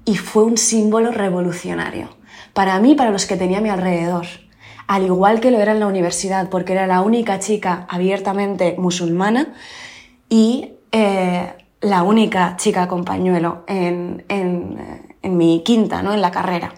y 0.04 0.16
fue 0.16 0.44
un 0.44 0.56
símbolo 0.56 1.10
revolucionario 1.10 2.08
para 2.52 2.78
mí 2.78 2.92
y 2.92 2.94
para 2.94 3.10
los 3.10 3.26
que 3.26 3.36
tenía 3.36 3.58
a 3.58 3.62
mi 3.62 3.70
alrededor 3.70 4.26
al 4.86 5.04
igual 5.04 5.40
que 5.40 5.50
lo 5.50 5.58
era 5.58 5.72
en 5.72 5.80
la 5.80 5.86
universidad, 5.86 6.50
porque 6.50 6.72
era 6.72 6.86
la 6.86 7.00
única 7.00 7.38
chica 7.38 7.86
abiertamente 7.88 8.74
musulmana 8.78 9.54
y 10.28 10.72
eh, 10.92 11.52
la 11.80 12.02
única 12.02 12.56
chica 12.56 12.88
con 12.88 13.04
pañuelo 13.04 13.64
en, 13.66 14.24
mi 15.22 15.62
quinta, 15.64 16.02
¿no? 16.02 16.12
en 16.12 16.20
la 16.20 16.30
carrera. 16.30 16.74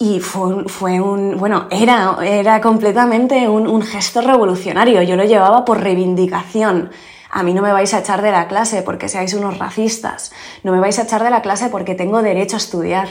Y 0.00 0.20
fue, 0.20 1.00
un, 1.00 1.36
bueno, 1.38 1.66
era, 1.72 2.18
era 2.22 2.60
completamente 2.60 3.48
un, 3.48 3.66
un 3.66 3.82
gesto 3.82 4.20
revolucionario. 4.20 5.02
Yo 5.02 5.16
lo 5.16 5.24
llevaba 5.24 5.64
por 5.64 5.80
reivindicación. 5.80 6.90
A 7.30 7.42
mí 7.42 7.52
no 7.52 7.62
me 7.62 7.72
vais 7.72 7.92
a 7.92 7.98
echar 7.98 8.22
de 8.22 8.30
la 8.30 8.46
clase 8.46 8.82
porque 8.82 9.08
seáis 9.08 9.34
unos 9.34 9.58
racistas. 9.58 10.32
No 10.62 10.72
me 10.72 10.80
vais 10.80 10.98
a 10.98 11.02
echar 11.02 11.24
de 11.24 11.30
la 11.30 11.42
clase 11.42 11.68
porque 11.68 11.94
tengo 11.94 12.22
derecho 12.22 12.56
a 12.56 12.58
estudiar. 12.58 13.08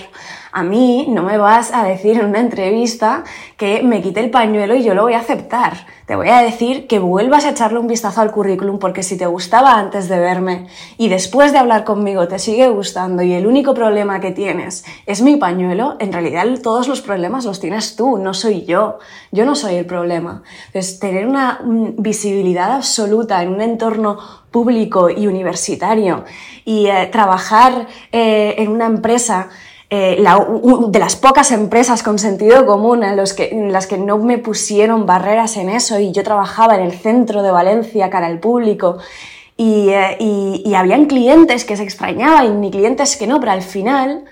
A 0.57 0.63
mí 0.63 1.05
no 1.07 1.21
me 1.21 1.37
vas 1.37 1.71
a 1.71 1.83
decir 1.83 2.17
en 2.17 2.25
una 2.25 2.39
entrevista 2.39 3.23
que 3.57 3.83
me 3.83 4.01
quite 4.01 4.21
el 4.21 4.31
pañuelo 4.31 4.73
y 4.73 4.81
yo 4.81 4.95
lo 4.95 5.03
voy 5.03 5.13
a 5.13 5.19
aceptar. 5.19 5.85
Te 6.07 6.15
voy 6.15 6.29
a 6.29 6.41
decir 6.41 6.87
que 6.87 6.97
vuelvas 6.97 7.45
a 7.45 7.51
echarle 7.51 7.77
un 7.77 7.85
vistazo 7.85 8.21
al 8.21 8.31
currículum 8.31 8.79
porque 8.79 9.03
si 9.03 9.19
te 9.19 9.27
gustaba 9.27 9.77
antes 9.77 10.09
de 10.09 10.17
verme 10.17 10.65
y 10.97 11.09
después 11.09 11.51
de 11.51 11.59
hablar 11.59 11.83
conmigo 11.83 12.27
te 12.27 12.39
sigue 12.39 12.69
gustando 12.69 13.21
y 13.21 13.33
el 13.33 13.45
único 13.45 13.75
problema 13.75 14.19
que 14.19 14.31
tienes 14.31 14.83
es 15.05 15.21
mi 15.21 15.35
pañuelo, 15.35 15.95
en 15.99 16.11
realidad 16.11 16.47
todos 16.63 16.87
los 16.87 17.01
problemas 17.01 17.45
los 17.45 17.59
tienes 17.59 17.95
tú, 17.95 18.17
no 18.17 18.33
soy 18.33 18.65
yo. 18.65 18.97
Yo 19.31 19.45
no 19.45 19.53
soy 19.53 19.75
el 19.75 19.85
problema. 19.85 20.41
Entonces, 20.67 20.97
tener 20.97 21.27
una 21.27 21.61
visibilidad 21.99 22.71
absoluta 22.71 23.43
en 23.43 23.49
un 23.49 23.61
entorno 23.61 24.17
público 24.49 25.11
y 25.11 25.27
universitario 25.27 26.25
y 26.65 26.87
eh, 26.87 27.09
trabajar 27.11 27.85
eh, 28.11 28.55
en 28.57 28.69
una 28.69 28.87
empresa 28.87 29.49
eh, 29.89 30.21
de 30.89 30.99
las 30.99 31.15
pocas 31.15 31.51
empresas 31.51 32.03
con 32.03 32.19
sentido 32.19 32.65
común 32.65 33.03
en, 33.03 33.15
los 33.15 33.33
que, 33.33 33.49
en 33.49 33.71
las 33.71 33.87
que 33.87 33.97
no 33.97 34.17
me 34.17 34.37
pusieron 34.37 35.05
barreras 35.05 35.55
en 35.57 35.69
eso 35.69 35.99
y 35.99 36.11
yo 36.11 36.23
trabajaba 36.23 36.75
en 36.75 36.81
el 36.81 36.91
centro 36.91 37.41
de 37.41 37.51
Valencia 37.51 38.09
cara 38.09 38.27
al 38.27 38.39
público 38.39 38.97
y, 39.55 39.89
eh, 39.89 40.17
y, 40.19 40.61
y 40.65 40.75
habían 40.75 41.05
clientes 41.05 41.63
que 41.63 41.77
se 41.77 41.83
extrañaban 41.83 42.63
y 42.63 42.71
clientes 42.71 43.15
que 43.15 43.27
no, 43.27 43.39
pero 43.39 43.53
al 43.53 43.61
final 43.61 44.25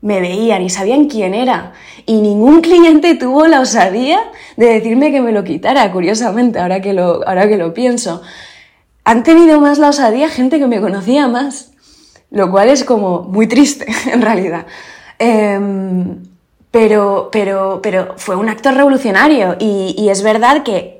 me 0.00 0.20
veían 0.20 0.62
y 0.62 0.70
sabían 0.70 1.06
quién 1.06 1.34
era. 1.34 1.72
Y 2.06 2.20
ningún 2.20 2.60
cliente 2.62 3.14
tuvo 3.14 3.46
la 3.46 3.60
osadía 3.60 4.20
de 4.56 4.66
decirme 4.66 5.10
que 5.10 5.20
me 5.20 5.32
lo 5.32 5.44
quitara, 5.44 5.90
curiosamente, 5.92 6.58
ahora 6.58 6.80
que 6.80 6.92
lo, 6.92 7.26
ahora 7.26 7.48
que 7.48 7.56
lo 7.56 7.74
pienso. 7.74 8.22
Han 9.04 9.22
tenido 9.22 9.60
más 9.60 9.78
la 9.78 9.88
osadía 9.88 10.28
gente 10.28 10.58
que 10.58 10.66
me 10.66 10.80
conocía 10.80 11.28
más, 11.28 11.72
lo 12.30 12.50
cual 12.50 12.68
es 12.68 12.84
como 12.84 13.22
muy 13.22 13.46
triste, 13.46 13.86
en 14.12 14.22
realidad. 14.22 14.66
Em, 15.18 16.22
pero, 16.70 17.28
pero, 17.32 17.80
pero 17.82 18.14
fue 18.16 18.36
un 18.36 18.48
acto 18.48 18.70
revolucionario 18.70 19.56
y, 19.58 19.94
y 19.98 20.10
es 20.10 20.22
verdad 20.22 20.62
que 20.62 20.98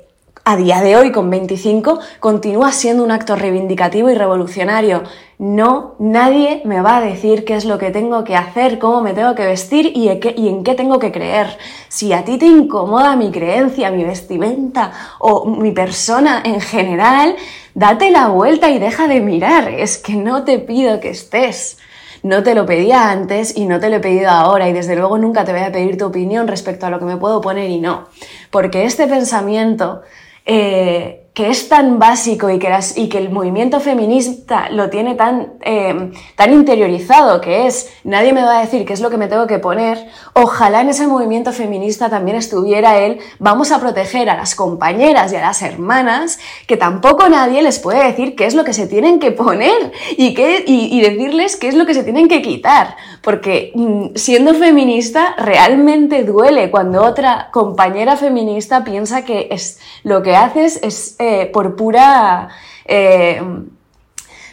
a 0.49 0.55
día 0.55 0.81
de 0.81 0.97
hoy, 0.97 1.11
con 1.11 1.29
25, 1.29 1.99
continúa 2.19 2.71
siendo 2.71 3.03
un 3.03 3.11
acto 3.11 3.35
reivindicativo 3.35 4.09
y 4.09 4.15
revolucionario. 4.15 5.03
No, 5.37 5.93
nadie 5.99 6.63
me 6.65 6.81
va 6.81 6.97
a 6.97 7.01
decir 7.01 7.45
qué 7.45 7.55
es 7.55 7.65
lo 7.65 7.77
que 7.77 7.91
tengo 7.91 8.23
que 8.23 8.35
hacer, 8.35 8.79
cómo 8.79 9.01
me 9.01 9.13
tengo 9.13 9.35
que 9.35 9.45
vestir 9.45 9.91
y 9.95 10.09
en 10.09 10.19
qué, 10.19 10.33
y 10.35 10.47
en 10.47 10.63
qué 10.63 10.73
tengo 10.73 10.97
que 10.97 11.11
creer. 11.11 11.55
Si 11.87 12.13
a 12.13 12.25
ti 12.25 12.39
te 12.39 12.47
incomoda 12.47 13.15
mi 13.15 13.29
creencia, 13.29 13.91
mi 13.91 14.03
vestimenta 14.03 14.91
o 15.19 15.45
mi 15.45 15.71
persona 15.71 16.41
en 16.43 16.59
general, 16.61 17.35
date 17.75 18.09
la 18.09 18.29
vuelta 18.29 18.71
y 18.71 18.79
deja 18.79 19.07
de 19.07 19.21
mirar. 19.21 19.69
Es 19.69 19.99
que 19.99 20.15
no 20.15 20.45
te 20.45 20.57
pido 20.57 20.99
que 20.99 21.11
estés. 21.11 21.77
No 22.23 22.43
te 22.43 22.55
lo 22.55 22.65
pedía 22.65 23.09
antes 23.11 23.55
y 23.55 23.65
no 23.65 23.79
te 23.79 23.89
lo 23.89 23.97
he 23.97 23.99
pedido 23.99 24.29
ahora 24.29 24.67
y 24.69 24.73
desde 24.73 24.95
luego 24.95 25.17
nunca 25.17 25.45
te 25.45 25.53
voy 25.53 25.61
a 25.61 25.71
pedir 25.71 25.97
tu 25.97 26.05
opinión 26.05 26.47
respecto 26.47 26.85
a 26.85 26.89
lo 26.89 26.99
que 26.99 27.05
me 27.05 27.17
puedo 27.17 27.41
poner 27.41 27.69
y 27.69 27.79
no. 27.79 28.07
Porque 28.51 28.85
este 28.85 29.07
pensamiento 29.07 30.01
eh, 30.45 31.28
que 31.39 31.49
es 31.49 31.69
tan 31.69 31.99
básico 31.99 32.49
y 32.49 32.59
que, 32.59 33.17
el 33.17 33.29
movimiento 33.29 33.79
feminista 33.79 34.69
lo 34.71 34.89
tiene 34.89 35.15
tan, 35.15 35.53
eh, 35.61 36.11
tan 36.35 36.51
interiorizado, 36.51 37.39
que 37.39 37.65
es 37.65 37.93
nadie 38.03 38.33
me 38.33 38.41
va 38.41 38.57
a 38.57 38.61
decir 38.61 38.85
qué 38.85 38.91
es 38.91 38.99
lo 38.99 39.09
que 39.09 39.15
me 39.15 39.29
tengo 39.29 39.47
que 39.47 39.57
poner, 39.57 40.05
ojalá 40.33 40.81
en 40.81 40.89
ese 40.89 41.07
movimiento 41.07 41.53
feminista 41.53 42.09
también 42.09 42.35
estuviera 42.35 42.97
él, 42.97 43.19
vamos 43.39 43.71
a 43.71 43.79
proteger 43.79 44.29
a 44.29 44.35
las 44.35 44.53
compañeras 44.53 45.31
y 45.31 45.37
a 45.37 45.39
las 45.39 45.61
hermanas, 45.61 46.39
que 46.67 46.75
tampoco 46.75 47.29
nadie 47.29 47.61
les 47.61 47.79
puede 47.79 48.03
decir 48.03 48.35
qué 48.35 48.45
es 48.45 48.53
lo 48.53 48.65
que 48.65 48.73
se 48.73 48.87
tienen 48.87 49.21
que 49.21 49.31
poner 49.31 49.93
y, 50.17 50.35
decirles 50.35 51.55
qué 51.55 51.69
es 51.69 51.75
lo 51.75 51.85
que 51.85 51.93
se 51.93 52.03
tienen 52.03 52.27
que 52.27 52.41
quitar, 52.41 52.97
porque 53.21 53.71
mm, 53.75 54.07
siendo 54.15 54.53
feminista 54.55 55.35
realmente 55.37 56.25
duele 56.25 56.69
cuando 56.69 57.01
otra 57.01 57.47
compañera 57.53 58.17
feminista 58.17 58.83
piensa 58.83 59.23
que 59.23 59.47
es, 59.51 59.79
lo 60.03 60.21
que 60.21 60.35
haces 60.35 60.81
es... 60.83 61.15
Eh, 61.17 61.28
por 61.53 61.75
pura... 61.75 62.49
Eh, 62.85 63.41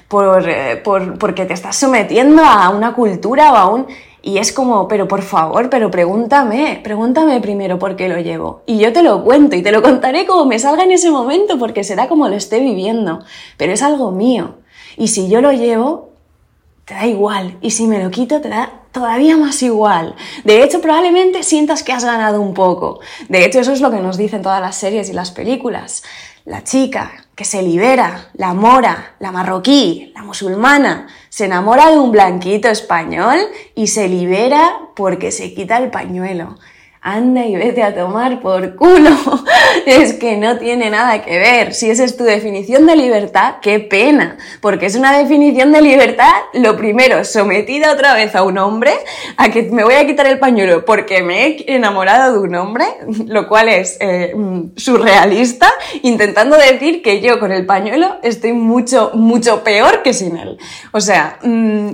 eh, 0.08 0.80
por, 0.84 1.18
porque 1.18 1.46
te 1.46 1.54
estás 1.54 1.76
sometiendo 1.76 2.42
a 2.44 2.70
una 2.70 2.94
cultura 2.94 3.52
o 3.52 3.56
a 3.56 3.66
un... 3.68 3.86
Y 4.22 4.38
es 4.38 4.52
como, 4.52 4.88
pero 4.88 5.06
por 5.06 5.22
favor, 5.22 5.70
pero 5.70 5.88
pregúntame, 5.90 6.80
pregúntame 6.82 7.40
primero 7.40 7.78
por 7.78 7.94
qué 7.94 8.08
lo 8.08 8.18
llevo. 8.18 8.62
Y 8.66 8.78
yo 8.78 8.92
te 8.92 9.02
lo 9.02 9.22
cuento 9.22 9.54
y 9.54 9.62
te 9.62 9.70
lo 9.70 9.82
contaré 9.82 10.26
como 10.26 10.46
me 10.46 10.58
salga 10.58 10.82
en 10.82 10.90
ese 10.90 11.10
momento 11.10 11.58
porque 11.58 11.84
será 11.84 12.08
como 12.08 12.28
lo 12.28 12.34
esté 12.34 12.58
viviendo. 12.58 13.20
Pero 13.56 13.72
es 13.72 13.82
algo 13.82 14.10
mío. 14.10 14.56
Y 14.96 15.08
si 15.08 15.28
yo 15.28 15.40
lo 15.40 15.52
llevo, 15.52 16.10
te 16.84 16.94
da 16.94 17.06
igual. 17.06 17.56
Y 17.60 17.70
si 17.70 17.86
me 17.86 18.02
lo 18.02 18.10
quito, 18.10 18.40
te 18.40 18.48
da 18.48 18.72
todavía 18.90 19.36
más 19.36 19.62
igual. 19.62 20.16
De 20.42 20.64
hecho, 20.64 20.80
probablemente 20.80 21.42
sientas 21.42 21.82
que 21.82 21.92
has 21.92 22.04
ganado 22.04 22.40
un 22.40 22.54
poco. 22.54 23.00
De 23.28 23.44
hecho, 23.44 23.60
eso 23.60 23.72
es 23.72 23.80
lo 23.80 23.90
que 23.90 24.00
nos 24.00 24.16
dicen 24.16 24.42
todas 24.42 24.60
las 24.60 24.76
series 24.76 25.10
y 25.10 25.12
las 25.12 25.30
películas 25.30 26.02
la 26.46 26.64
chica 26.64 27.12
que 27.34 27.44
se 27.44 27.60
libera, 27.60 28.30
la 28.34 28.54
mora, 28.54 29.16
la 29.18 29.30
marroquí, 29.30 30.12
la 30.14 30.22
musulmana, 30.22 31.06
se 31.28 31.44
enamora 31.44 31.90
de 31.90 31.98
un 31.98 32.12
blanquito 32.12 32.68
español 32.68 33.38
y 33.74 33.88
se 33.88 34.08
libera 34.08 34.78
porque 34.94 35.32
se 35.32 35.52
quita 35.52 35.76
el 35.76 35.90
pañuelo 35.90 36.56
anda 37.06 37.46
y 37.46 37.54
vete 37.54 37.84
a 37.84 37.94
tomar 37.94 38.40
por 38.40 38.74
culo. 38.74 39.10
es 39.86 40.14
que 40.14 40.36
no 40.36 40.58
tiene 40.58 40.90
nada 40.90 41.22
que 41.22 41.38
ver. 41.38 41.72
Si 41.72 41.88
esa 41.88 42.02
es 42.02 42.16
tu 42.16 42.24
definición 42.24 42.84
de 42.84 42.96
libertad, 42.96 43.56
qué 43.62 43.78
pena, 43.78 44.36
porque 44.60 44.86
es 44.86 44.96
una 44.96 45.16
definición 45.16 45.70
de 45.70 45.82
libertad, 45.82 46.32
lo 46.52 46.76
primero, 46.76 47.24
sometida 47.24 47.92
otra 47.92 48.14
vez 48.14 48.34
a 48.34 48.42
un 48.42 48.58
hombre, 48.58 48.92
a 49.36 49.50
que 49.50 49.62
me 49.62 49.84
voy 49.84 49.94
a 49.94 50.04
quitar 50.04 50.26
el 50.26 50.40
pañuelo 50.40 50.84
porque 50.84 51.22
me 51.22 51.46
he 51.46 51.76
enamorado 51.76 52.32
de 52.32 52.40
un 52.40 52.54
hombre, 52.56 52.84
lo 53.26 53.46
cual 53.46 53.68
es 53.68 53.96
eh, 54.00 54.32
mm, 54.34 54.72
surrealista, 54.76 55.72
intentando 56.02 56.56
decir 56.56 57.02
que 57.02 57.20
yo 57.20 57.38
con 57.38 57.52
el 57.52 57.66
pañuelo 57.66 58.16
estoy 58.24 58.52
mucho, 58.52 59.12
mucho 59.14 59.62
peor 59.62 60.02
que 60.02 60.12
sin 60.12 60.36
él. 60.36 60.58
O 60.90 61.00
sea, 61.00 61.38
mm, 61.44 61.90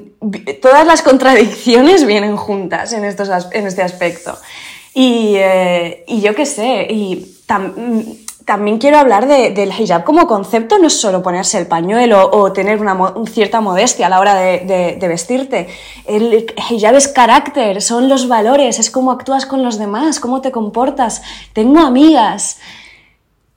todas 0.63 0.87
las 0.87 1.03
contradicciones 1.03 2.07
vienen 2.07 2.39
juntas 2.39 2.95
en, 2.95 3.05
estos, 3.05 3.29
en 3.53 3.67
este 3.67 3.83
aspecto. 3.83 4.39
Y, 4.95 5.35
eh, 5.37 6.05
y 6.07 6.21
yo 6.21 6.35
qué 6.35 6.45
sé, 6.45 6.87
y 6.91 7.39
también 8.45 8.79
quiero 8.79 8.99
hablar 8.99 9.27
del 9.27 9.73
hijab 9.73 10.05
como 10.05 10.27
concepto, 10.27 10.79
no 10.79 10.89
es 10.89 11.01
solo 11.01 11.23
ponerse 11.23 11.59
el 11.59 11.67
pañuelo 11.67 12.31
o 12.33 12.53
tener 12.53 12.81
una 12.81 13.15
cierta 13.31 13.61
modestia 13.61 14.07
a 14.07 14.09
la 14.11 14.21
hora 14.21 14.35
de, 14.35 14.97
de, 14.99 15.09
vestirte. 15.09 15.69
El 16.07 16.47
hijab 16.71 16.95
es 16.95 17.09
carácter, 17.09 17.81
son 17.81 18.09
los 18.09 18.29
valores, 18.29 18.79
es 18.79 18.91
cómo 18.91 19.13
actúas 19.13 19.47
con 19.47 19.63
los 19.63 19.79
demás, 19.79 20.21
cómo 20.21 20.41
te 20.41 20.51
comportas. 20.51 21.23
Tengo 21.53 21.81
amigas 21.81 22.59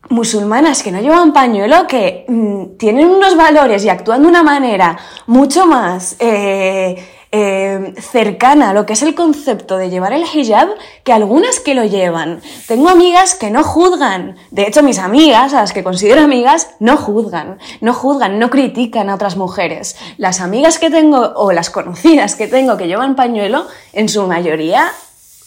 musulmanas 0.10 0.84
que 0.84 0.92
no 0.92 1.02
llevan 1.02 1.34
pañuelo 1.34 1.88
que 1.88 2.26
mm, 2.28 2.78
tienen 2.78 3.10
unos 3.10 3.36
valores 3.36 3.84
y 3.84 3.90
actúan 3.90 4.22
de 4.22 4.28
una 4.28 4.44
manera 4.44 4.98
mucho 5.28 5.66
más... 5.66 6.16
Eh, 6.20 7.12
eh, 7.32 7.94
cercana 8.00 8.70
a 8.70 8.74
lo 8.74 8.86
que 8.86 8.94
es 8.94 9.02
el 9.04 9.16
concepto 9.16 9.78
de 9.78 9.90
llevar 9.90 10.14
el 10.14 10.24
hijab 10.24 10.70
que 11.04 11.14
algunas 11.14 11.60
que 11.60 11.76
lo 11.76 11.84
llevan. 11.84 12.42
Tengo 12.68 12.90
amigas 12.90 13.36
que 13.36 13.52
no 13.52 13.64
juzgan. 13.64 14.36
De 14.52 14.64
hecho, 14.64 14.84
mis 14.84 15.00
amigas, 15.00 15.54
a 15.54 15.62
las 15.62 15.74
que 15.74 15.84
considero 15.84 16.22
amigas, 16.22 16.70
no 16.80 16.98
juzgan. 16.98 17.58
No 17.82 17.94
juzgan, 17.94 18.40
no 18.40 18.50
critican 18.50 19.10
a 19.10 19.16
otras 19.16 19.38
mujeres. 19.38 19.96
Las 20.18 20.42
amigas 20.42 20.80
que 20.80 20.90
tengo 20.90 21.34
o 21.36 21.52
las 21.52 21.70
conocidas 21.70 22.36
que 22.36 22.48
tengo 22.48 22.78
que 22.78 22.88
llevan 22.88 23.16
pañuelo, 23.16 23.66
en 23.94 24.10
su 24.10 24.26
mayoría 24.28 24.92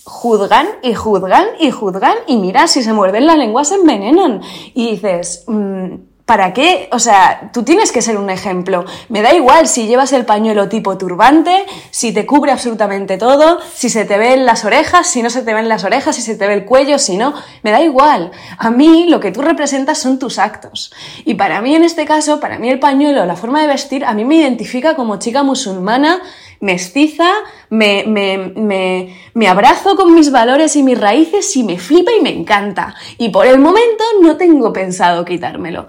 juzgan 0.08 0.66
y 0.82 0.94
juzgan 0.94 1.46
y 1.60 1.70
juzgan 1.70 2.16
y 2.26 2.36
mira, 2.36 2.66
si 2.66 2.82
se 2.82 2.92
muerden 2.94 3.26
la 3.26 3.36
lengua 3.36 3.64
se 3.64 3.76
envenenan. 3.76 4.40
Y 4.74 4.92
dices, 4.92 5.44
mm, 5.46 5.94
¿Para 6.28 6.52
qué? 6.52 6.90
O 6.92 6.98
sea, 6.98 7.48
tú 7.54 7.62
tienes 7.62 7.90
que 7.90 8.02
ser 8.02 8.18
un 8.18 8.28
ejemplo. 8.28 8.84
Me 9.08 9.22
da 9.22 9.32
igual 9.32 9.66
si 9.66 9.86
llevas 9.86 10.12
el 10.12 10.26
pañuelo 10.26 10.68
tipo 10.68 10.98
turbante, 10.98 11.64
si 11.90 12.12
te 12.12 12.26
cubre 12.26 12.52
absolutamente 12.52 13.16
todo, 13.16 13.58
si 13.74 13.88
se 13.88 14.04
te 14.04 14.18
ven 14.18 14.44
las 14.44 14.66
orejas, 14.66 15.06
si 15.06 15.22
no 15.22 15.30
se 15.30 15.40
te 15.40 15.54
ven 15.54 15.70
las 15.70 15.84
orejas, 15.84 16.16
si 16.16 16.20
se 16.20 16.36
te 16.36 16.46
ve 16.46 16.52
el 16.52 16.66
cuello, 16.66 16.98
si 16.98 17.16
no. 17.16 17.32
Me 17.62 17.70
da 17.70 17.80
igual. 17.80 18.30
A 18.58 18.68
mí 18.68 19.06
lo 19.08 19.20
que 19.20 19.32
tú 19.32 19.40
representas 19.40 19.96
son 19.96 20.18
tus 20.18 20.38
actos. 20.38 20.92
Y 21.24 21.32
para 21.32 21.62
mí 21.62 21.74
en 21.74 21.82
este 21.82 22.04
caso, 22.04 22.40
para 22.40 22.58
mí 22.58 22.68
el 22.68 22.78
pañuelo, 22.78 23.24
la 23.24 23.34
forma 23.34 23.62
de 23.62 23.68
vestir, 23.68 24.04
a 24.04 24.12
mí 24.12 24.26
me 24.26 24.34
identifica 24.34 24.96
como 24.96 25.18
chica 25.18 25.42
musulmana 25.42 26.20
mestiza, 26.60 27.28
me, 27.70 28.04
me, 28.06 28.52
me, 28.56 29.16
me, 29.34 29.48
abrazo 29.48 29.96
con 29.96 30.14
mis 30.14 30.30
valores 30.30 30.76
y 30.76 30.82
mis 30.82 30.98
raíces 30.98 31.56
y 31.56 31.62
me 31.62 31.78
flipa 31.78 32.12
y 32.12 32.22
me 32.22 32.30
encanta. 32.30 32.94
Y 33.16 33.28
por 33.30 33.46
el 33.46 33.58
momento 33.58 34.04
no 34.22 34.36
tengo 34.36 34.72
pensado 34.72 35.24
quitármelo. 35.24 35.88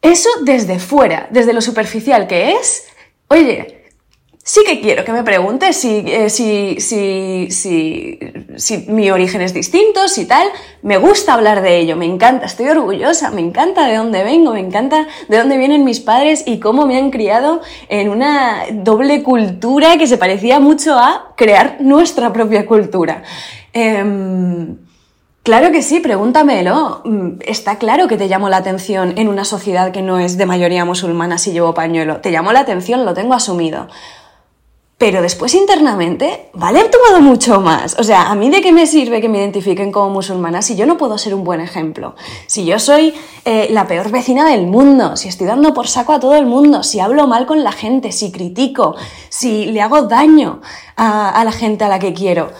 Eso 0.00 0.28
desde 0.42 0.78
fuera, 0.78 1.28
desde 1.30 1.52
lo 1.52 1.60
superficial 1.60 2.26
que 2.26 2.52
es, 2.52 2.86
oye, 3.28 3.81
sí 4.44 4.62
que 4.66 4.80
quiero 4.80 5.04
que 5.04 5.12
me 5.12 5.22
preguntes 5.22 5.76
si, 5.76 6.02
eh, 6.06 6.28
si, 6.28 6.76
si, 6.80 7.48
si, 8.56 8.84
mi 8.88 9.10
origen 9.10 9.40
es 9.40 9.54
distinto, 9.54 10.08
si 10.08 10.26
tal. 10.26 10.48
Me 10.82 10.98
gusta 10.98 11.34
hablar 11.34 11.62
de 11.62 11.78
ello, 11.78 11.96
me 11.96 12.06
encanta, 12.06 12.46
estoy 12.46 12.68
orgullosa, 12.68 13.30
me 13.30 13.40
encanta 13.40 13.86
de 13.86 13.96
dónde 13.96 14.24
vengo, 14.24 14.52
me 14.52 14.60
encanta 14.60 15.06
de 15.28 15.38
dónde 15.38 15.58
vienen 15.58 15.84
mis 15.84 16.00
padres 16.00 16.42
y 16.44 16.58
cómo 16.58 16.86
me 16.86 16.98
han 16.98 17.10
criado 17.10 17.60
en 17.88 18.08
una 18.08 18.64
doble 18.72 19.22
cultura 19.22 19.96
que 19.96 20.08
se 20.08 20.18
parecía 20.18 20.58
mucho 20.58 20.98
a 20.98 21.34
crear 21.36 21.76
nuestra 21.80 22.32
propia 22.32 22.66
cultura. 22.66 23.22
Em, 23.72 24.76
claro 25.44 25.70
que 25.70 25.82
sí, 25.82 26.00
pregúntamelo. 26.00 27.02
Mm, 27.04 27.28
está 27.46 27.78
claro 27.78 28.08
que 28.08 28.16
te 28.16 28.26
llamó 28.26 28.48
la 28.48 28.56
atención 28.56 29.14
en 29.16 29.28
una 29.28 29.44
sociedad 29.44 29.92
que 29.92 30.02
no 30.02 30.18
es 30.18 30.36
de 30.36 30.46
mayoría 30.46 30.84
musulmana 30.84 31.38
si 31.38 31.52
llevo 31.52 31.74
pañuelo. 31.74 32.20
Te 32.20 32.32
llamó 32.32 32.52
la 32.52 32.60
atención, 32.60 33.04
lo 33.04 33.14
tengo 33.14 33.34
asumido 33.34 33.86
pero 35.02 35.20
después 35.20 35.52
internamente 35.54 36.50
vale 36.52 36.84
tomado 36.84 37.20
mucho 37.20 37.60
más. 37.60 37.96
O 37.98 38.04
sea, 38.04 38.30
¿a 38.30 38.36
mí 38.36 38.50
de 38.50 38.60
qué 38.60 38.70
me 38.70 38.86
sirve 38.86 39.20
que 39.20 39.28
me 39.28 39.38
identifiquen 39.38 39.90
como 39.90 40.10
musulmana 40.10 40.62
si 40.62 40.76
yo 40.76 40.86
no 40.86 40.96
puedo 40.96 41.18
ser 41.18 41.34
un 41.34 41.42
buen 41.42 41.60
ejemplo? 41.60 42.14
Si 42.46 42.64
yo 42.64 42.78
soy 42.78 43.12
eh, 43.44 43.66
la 43.72 43.88
peor 43.88 44.12
vecina 44.12 44.48
del 44.48 44.68
mundo, 44.68 45.16
si 45.16 45.26
estoy 45.26 45.48
dando 45.48 45.74
por 45.74 45.88
saco 45.88 46.12
a 46.12 46.20
todo 46.20 46.36
el 46.36 46.46
mundo, 46.46 46.84
si 46.84 47.00
hablo 47.00 47.26
mal 47.26 47.46
con 47.46 47.64
la 47.64 47.72
gente, 47.72 48.12
si 48.12 48.30
critico, 48.30 48.94
si 49.28 49.64
le 49.72 49.82
hago 49.82 50.02
daño 50.02 50.60
a, 50.94 51.30
a 51.30 51.44
la 51.44 51.50
gente 51.50 51.82
a 51.82 51.88
la 51.88 51.98
que 51.98 52.14
quiero, 52.14 52.52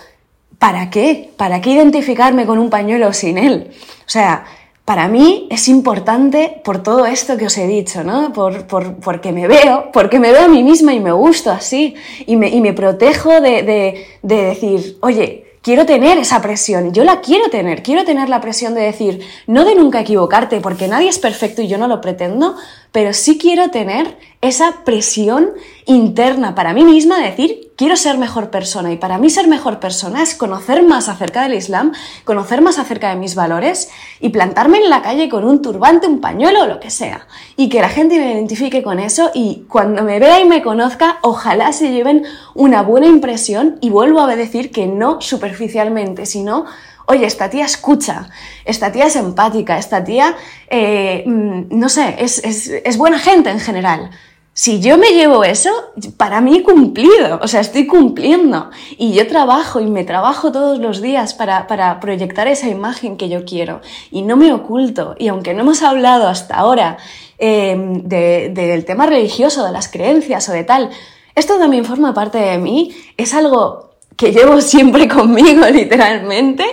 ¿para 0.59 0.91
qué? 0.91 1.33
¿Para 1.37 1.61
qué 1.61 1.71
identificarme 1.71 2.45
con 2.45 2.59
un 2.59 2.71
pañuelo 2.71 3.13
sin 3.13 3.39
él? 3.39 3.71
O 4.01 4.11
sea, 4.11 4.47
para 4.85 5.07
mí 5.09 5.47
es 5.51 5.69
importante 5.69 6.61
por 6.65 6.83
todo 6.83 7.07
esto 7.07 7.37
que 7.37 7.47
os 7.47 7.57
he 7.57 7.67
dicho, 7.67 8.03
¿no? 8.03 8.33
Por, 8.33 8.67
por, 8.67 8.97
porque 8.97 9.33
me 9.33 9.47
veo, 9.47 9.91
porque 9.93 10.19
me 10.19 10.33
veo 10.33 10.45
a 10.45 10.49
mí 10.49 10.65
misma 10.65 10.93
y 10.93 11.01
me 11.01 11.13
gusto 11.13 11.51
así, 11.51 11.95
y 12.27 12.37
me, 12.37 12.49
y 12.49 12.61
me 12.61 12.73
protejo 12.73 13.41
de, 13.41 13.63
de, 13.63 14.07
de 14.23 14.37
decir, 14.45 14.99
oye, 15.01 15.53
quiero 15.63 15.87
tener 15.87 16.19
esa 16.19 16.43
presión, 16.43 16.93
yo 16.93 17.05
la 17.05 17.21
quiero 17.21 17.49
tener, 17.49 17.83
quiero 17.83 18.05
tener 18.05 18.29
la 18.29 18.41
presión 18.41 18.75
de 18.75 18.83
decir, 18.83 19.21
no 19.47 19.65
de 19.65 19.77
nunca 19.77 20.01
equivocarte, 20.01 20.61
porque 20.61 20.89
nadie 20.89 21.09
es 21.09 21.21
perfecto 21.21 21.63
y 21.63 21.69
yo 21.69 21.79
no 21.79 21.87
lo 21.87 22.01
pretendo, 22.01 22.57
pero 22.91 23.13
sí 23.13 23.39
quiero 23.39 23.71
tener 23.71 24.19
esa 24.43 24.83
presión 24.85 25.51
interna 25.87 26.55
para 26.57 26.75
mí 26.75 26.85
misma 26.85 27.19
de 27.19 27.31
decir, 27.31 27.73
quiero 27.77 27.97
ser 27.97 28.19
mejor 28.19 28.51
persona. 28.51 28.93
Y 28.93 28.97
para 28.97 29.17
mí 29.19 29.31
ser 29.31 29.47
mejor 29.47 29.79
persona 29.79 30.21
es 30.21 30.35
conocer 30.35 30.83
más 30.83 31.09
acerca 31.09 31.45
del 31.45 31.55
Islam, 31.55 31.93
conocer 32.25 32.61
más 32.61 32.79
acerca 32.81 33.11
de 33.11 33.17
mis 33.17 33.37
valores 33.37 33.89
y 34.21 34.31
plantarme 34.31 34.79
en 34.79 34.91
la 34.91 35.01
calle 35.01 35.29
con 35.29 35.45
un 35.45 35.63
turbante, 35.63 36.09
un 36.09 36.21
pañuelo 36.21 36.63
o 36.63 36.67
lo 36.67 36.81
que 36.81 36.91
sea. 36.91 37.29
Y 37.57 37.69
que 37.69 37.81
la 37.81 37.89
gente 37.89 38.19
me 38.19 38.33
identifique 38.33 38.83
con 38.83 38.99
eso 38.99 39.31
y 39.33 39.65
cuando 39.69 40.03
me 40.03 40.19
vea 40.19 40.41
y 40.41 40.45
me 40.45 40.61
conozca, 40.61 41.19
ojalá 41.23 41.73
se 41.73 41.93
lleven 41.93 42.25
una 42.55 42.83
buena 42.83 43.07
impresión 43.07 43.79
y 43.81 43.91
vuelvo 43.91 44.21
a 44.21 44.35
decir 44.35 44.73
que 44.73 44.89
no 44.89 45.21
superficialmente, 45.21 46.27
sino 46.27 46.67
oye, 47.07 47.27
esta 47.27 47.51
tía 47.51 47.65
escucha, 47.65 48.29
esta 48.65 48.91
tía 48.91 49.07
es 49.07 49.17
empática, 49.17 49.79
esta 49.79 50.03
tía, 50.03 50.35
eh, 50.69 51.25
mm, 51.27 51.79
no 51.79 51.89
sé, 51.89 52.17
es, 52.19 52.97
buena 52.97 53.19
gente 53.19 53.51
en 53.51 53.61
general. 53.61 54.11
Si 54.55 54.81
yo 54.81 54.99
me 54.99 55.13
llevo 55.13 55.45
eso, 55.45 55.71
para 56.19 56.43
mí 56.43 56.59
he 56.59 56.63
cumplido, 56.63 57.41
o 57.41 57.49
sea, 57.49 57.61
estoy 57.61 57.87
cumpliendo. 57.87 58.71
Y 58.99 59.15
yo 59.15 59.27
trabajo 59.27 59.81
y 59.81 59.87
me 59.87 60.05
trabajo 60.05 60.53
todos 60.53 60.79
los 60.79 61.01
días 61.01 61.33
para, 61.33 61.99
proyectar 62.01 62.49
esa 62.49 62.69
imagen 62.69 63.17
que 63.17 63.31
yo 63.31 63.47
quiero. 63.47 63.81
Y 64.11 64.23
no 64.23 64.37
me 64.37 64.53
oculto. 64.53 65.15
Y 65.19 65.29
aunque 65.29 65.55
no 65.55 65.63
hemos 65.63 65.83
hablado 65.83 66.29
hasta 66.29 66.57
ahora 66.57 66.99
eh, 67.39 67.77
del 68.05 68.85
tema 68.85 69.07
religioso, 69.07 69.65
de 69.65 69.73
las 69.73 69.89
creencias 69.89 70.49
o 70.51 70.53
de 70.53 70.65
tal, 70.65 70.91
esto 71.35 71.59
también 71.59 71.87
forma 71.87 72.13
parte 72.13 72.37
de 72.37 72.59
mí. 72.59 72.95
Es 73.17 73.33
algo 73.33 73.93
que 74.17 74.33
llevo 74.33 74.61
siempre 74.61 75.09
conmigo, 75.09 75.67
literalmente, 75.67 76.65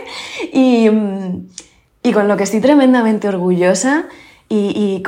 y, 0.52 0.90
con 2.14 2.28
lo 2.28 2.38
que 2.38 2.44
estoy 2.44 2.60
tremendamente 2.60 3.28
orgullosa. 3.28 4.08
Y, 4.50 5.04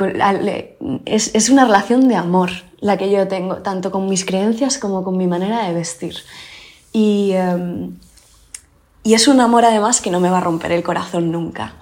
es, 1.04 1.50
una 1.50 1.64
relación 1.64 2.08
de 2.08 2.14
amor 2.14 2.50
la 2.80 2.96
que 2.96 3.10
yo 3.10 3.26
tengo, 3.26 3.56
tanto 3.56 3.90
con 3.90 4.08
mis 4.08 4.24
creencias 4.24 4.78
como 4.78 5.02
con 5.02 5.16
mi 5.16 5.26
manera 5.26 5.66
de 5.66 5.74
vestir. 5.74 6.14
Y, 6.92 7.32
em, 7.32 7.96
y 9.02 9.14
es 9.14 9.26
un 9.26 9.40
amor 9.40 9.64
además 9.64 10.00
que 10.00 10.10
no 10.10 10.20
me 10.20 10.30
va 10.30 10.38
a 10.38 10.42
romper 10.42 10.72
el 10.72 10.82
corazón 10.82 11.32
nunca. 11.32 11.74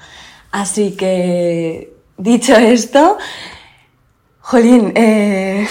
Así 0.50 0.96
que, 0.96 1.92
dicho 2.16 2.56
esto, 2.56 3.18
Jolín, 4.40 4.92
eh, 4.96 5.68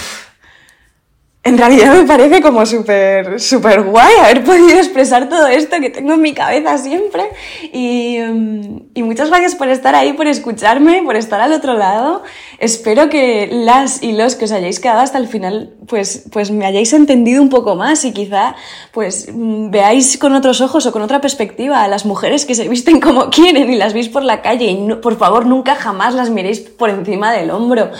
en 1.42 1.56
realidad 1.56 1.94
me 1.94 2.04
parece 2.04 2.42
como 2.42 2.66
súper, 2.66 3.40
súper 3.40 3.82
guay 3.82 4.14
haber 4.22 4.44
podido 4.44 4.76
expresar 4.76 5.26
todo 5.30 5.46
esto 5.46 5.80
que 5.80 5.88
tengo 5.88 6.12
en 6.12 6.20
mi 6.20 6.34
cabeza 6.34 6.76
siempre. 6.76 7.30
Y, 7.72 8.18
mm, 8.18 8.80
y, 8.94 9.02
muchas 9.02 9.30
gracias 9.30 9.54
por 9.54 9.68
estar 9.68 9.94
ahí, 9.94 10.12
por 10.12 10.26
escucharme, 10.26 11.02
por 11.02 11.16
estar 11.16 11.40
al 11.40 11.52
otro 11.52 11.74
lado. 11.74 12.22
Espero 12.60 13.08
que 13.08 13.48
las 13.50 14.02
y 14.02 14.12
los 14.12 14.36
que 14.36 14.44
os 14.44 14.52
hayáis 14.52 14.80
quedado 14.80 15.00
hasta 15.00 15.16
el 15.16 15.28
final, 15.28 15.76
pues, 15.86 16.26
pues 16.30 16.50
me 16.50 16.66
hayáis 16.66 16.92
entendido 16.92 17.40
un 17.40 17.48
poco 17.48 17.74
más 17.74 18.04
y 18.04 18.12
quizá, 18.12 18.54
pues, 18.92 19.28
mm, 19.32 19.70
veáis 19.70 20.18
con 20.18 20.34
otros 20.34 20.60
ojos 20.60 20.84
o 20.84 20.92
con 20.92 21.00
otra 21.00 21.22
perspectiva 21.22 21.82
a 21.82 21.88
las 21.88 22.04
mujeres 22.04 22.44
que 22.44 22.54
se 22.54 22.68
visten 22.68 23.00
como 23.00 23.30
quieren 23.30 23.72
y 23.72 23.76
las 23.76 23.94
veis 23.94 24.10
por 24.10 24.22
la 24.22 24.42
calle 24.42 24.66
y 24.66 24.94
por 24.96 25.16
favor 25.16 25.46
nunca 25.46 25.74
jamás 25.74 26.12
las 26.12 26.28
miréis 26.28 26.60
por 26.60 26.90
encima 26.90 27.32
del 27.32 27.50
hombro. 27.50 27.92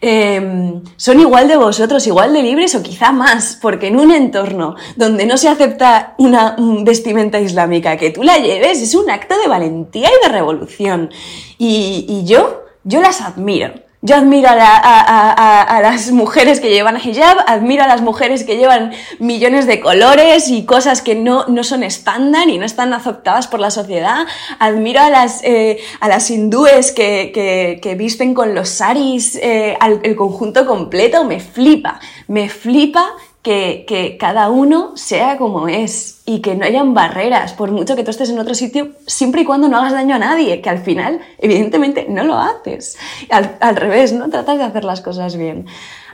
Em, 0.00 0.82
son 0.96 1.20
igual 1.20 1.46
de 1.46 1.58
vosotros, 1.58 2.06
igual 2.06 2.32
de 2.32 2.42
libres 2.42 2.74
o 2.74 2.82
quizá 2.82 3.12
más, 3.12 3.58
porque 3.60 3.88
en 3.88 4.00
un 4.00 4.12
entorno 4.12 4.76
donde 4.96 5.26
no 5.26 5.36
se 5.36 5.50
acepta 5.50 6.14
una 6.16 6.56
vestimenta 6.84 7.38
islámica 7.38 7.98
que 7.98 8.12
tú 8.12 8.22
la 8.22 8.38
lleves 8.38 8.80
es 8.80 8.94
un 8.94 9.10
acto 9.10 9.38
de 9.38 9.46
valentía 9.46 10.08
y 10.08 10.26
de 10.26 10.32
revolución. 10.32 11.10
Y, 11.58 12.06
y 12.08 12.24
yo, 12.24 12.64
yo 12.82 13.02
las 13.02 13.20
admiro. 13.20 13.85
Yo 14.06 14.14
admiro 14.14 14.48
a, 14.52 15.80
las 15.82 16.12
mujeres 16.12 16.60
que 16.60 16.70
llevan 16.70 16.96
hijab, 16.96 17.38
admiro 17.48 17.82
a 17.82 17.88
las 17.88 18.02
mujeres 18.02 18.44
que 18.44 18.56
llevan 18.56 18.92
millones 19.18 19.66
de 19.66 19.80
colores 19.80 20.48
y 20.48 20.64
cosas 20.64 21.02
que 21.02 21.16
no, 21.16 21.46
no 21.48 21.64
son 21.64 21.82
estándar 21.82 22.48
y 22.48 22.56
no 22.56 22.64
están 22.64 22.92
aceptadas 22.92 23.48
por 23.48 23.58
la 23.58 23.72
sociedad. 23.72 24.24
Admiro 24.60 25.00
a 25.00 25.10
las, 25.10 25.42
eh, 25.42 25.78
a 25.98 26.06
las 26.06 26.30
hindúes 26.30 26.92
que, 26.92 27.32
que, 27.82 27.94
visten 27.96 28.32
con 28.32 28.54
los 28.54 28.68
saris 28.68 29.34
eh, 29.42 29.76
el 30.04 30.14
conjunto 30.14 30.66
completo. 30.66 31.24
Me 31.24 31.40
flipa, 31.40 31.98
me 32.28 32.48
flipa 32.48 33.10
que, 33.46 34.16
cada 34.18 34.50
uno 34.50 34.96
sea 34.96 35.36
como 35.36 35.68
es 35.68 36.20
y 36.26 36.40
que 36.40 36.56
no 36.56 36.64
hayan 36.64 36.94
barreras, 36.94 37.52
por 37.52 37.70
mucho 37.70 37.94
que 37.94 38.02
tú 38.02 38.10
estés 38.10 38.30
en 38.30 38.40
otro 38.40 38.56
sitio, 38.56 38.88
siempre 39.06 39.42
y 39.42 39.44
cuando 39.44 39.68
no 39.68 39.78
hagas 39.78 39.92
daño 39.92 40.16
a 40.16 40.18
nadie, 40.18 40.60
que 40.60 40.68
al 40.68 40.80
final, 40.80 41.20
evidentemente, 41.38 42.06
no 42.08 42.24
lo 42.24 42.36
haces. 42.36 42.98
Al, 43.30 43.76
revés, 43.76 44.12
¿no? 44.12 44.28
Tratas 44.30 44.58
de 44.58 44.64
hacer 44.64 44.82
las 44.82 45.00
cosas 45.00 45.36
bien. 45.36 45.66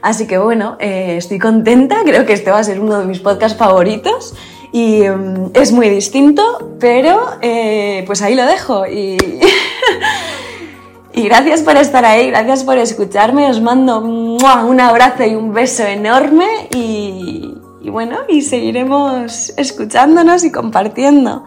Así 0.02 0.26
que 0.26 0.36
bueno, 0.36 0.76
eh, 0.78 1.16
estoy 1.16 1.38
contenta, 1.38 2.02
creo 2.04 2.26
que 2.26 2.34
este 2.34 2.50
va 2.50 2.58
a 2.58 2.64
ser 2.64 2.80
uno 2.80 2.98
de 2.98 3.06
mis 3.06 3.20
podcasts 3.20 3.56
favoritos 3.56 4.34
y 4.72 5.02
mm, 5.02 5.52
es 5.54 5.72
muy 5.72 5.88
distinto, 5.88 6.76
pero 6.80 7.38
eh, 7.40 8.04
pues 8.06 8.20
ahí 8.20 8.34
lo 8.34 8.44
dejo 8.44 8.86
y... 8.86 9.16
Y 11.14 11.24
gracias 11.24 11.62
por 11.62 11.76
estar 11.76 12.04
ahí, 12.04 12.28
gracias 12.28 12.64
por 12.64 12.78
escucharme. 12.78 13.50
Os 13.50 13.60
mando 13.60 14.00
un 14.00 14.80
abrazo 14.80 15.24
y 15.24 15.34
un 15.34 15.52
beso 15.52 15.84
enorme 15.84 16.46
y, 16.74 17.54
bueno, 17.90 18.20
y 18.28 18.42
seguiremos 18.42 19.52
escuchándonos 19.56 20.44
y 20.44 20.50
compartiendo. 20.50 21.44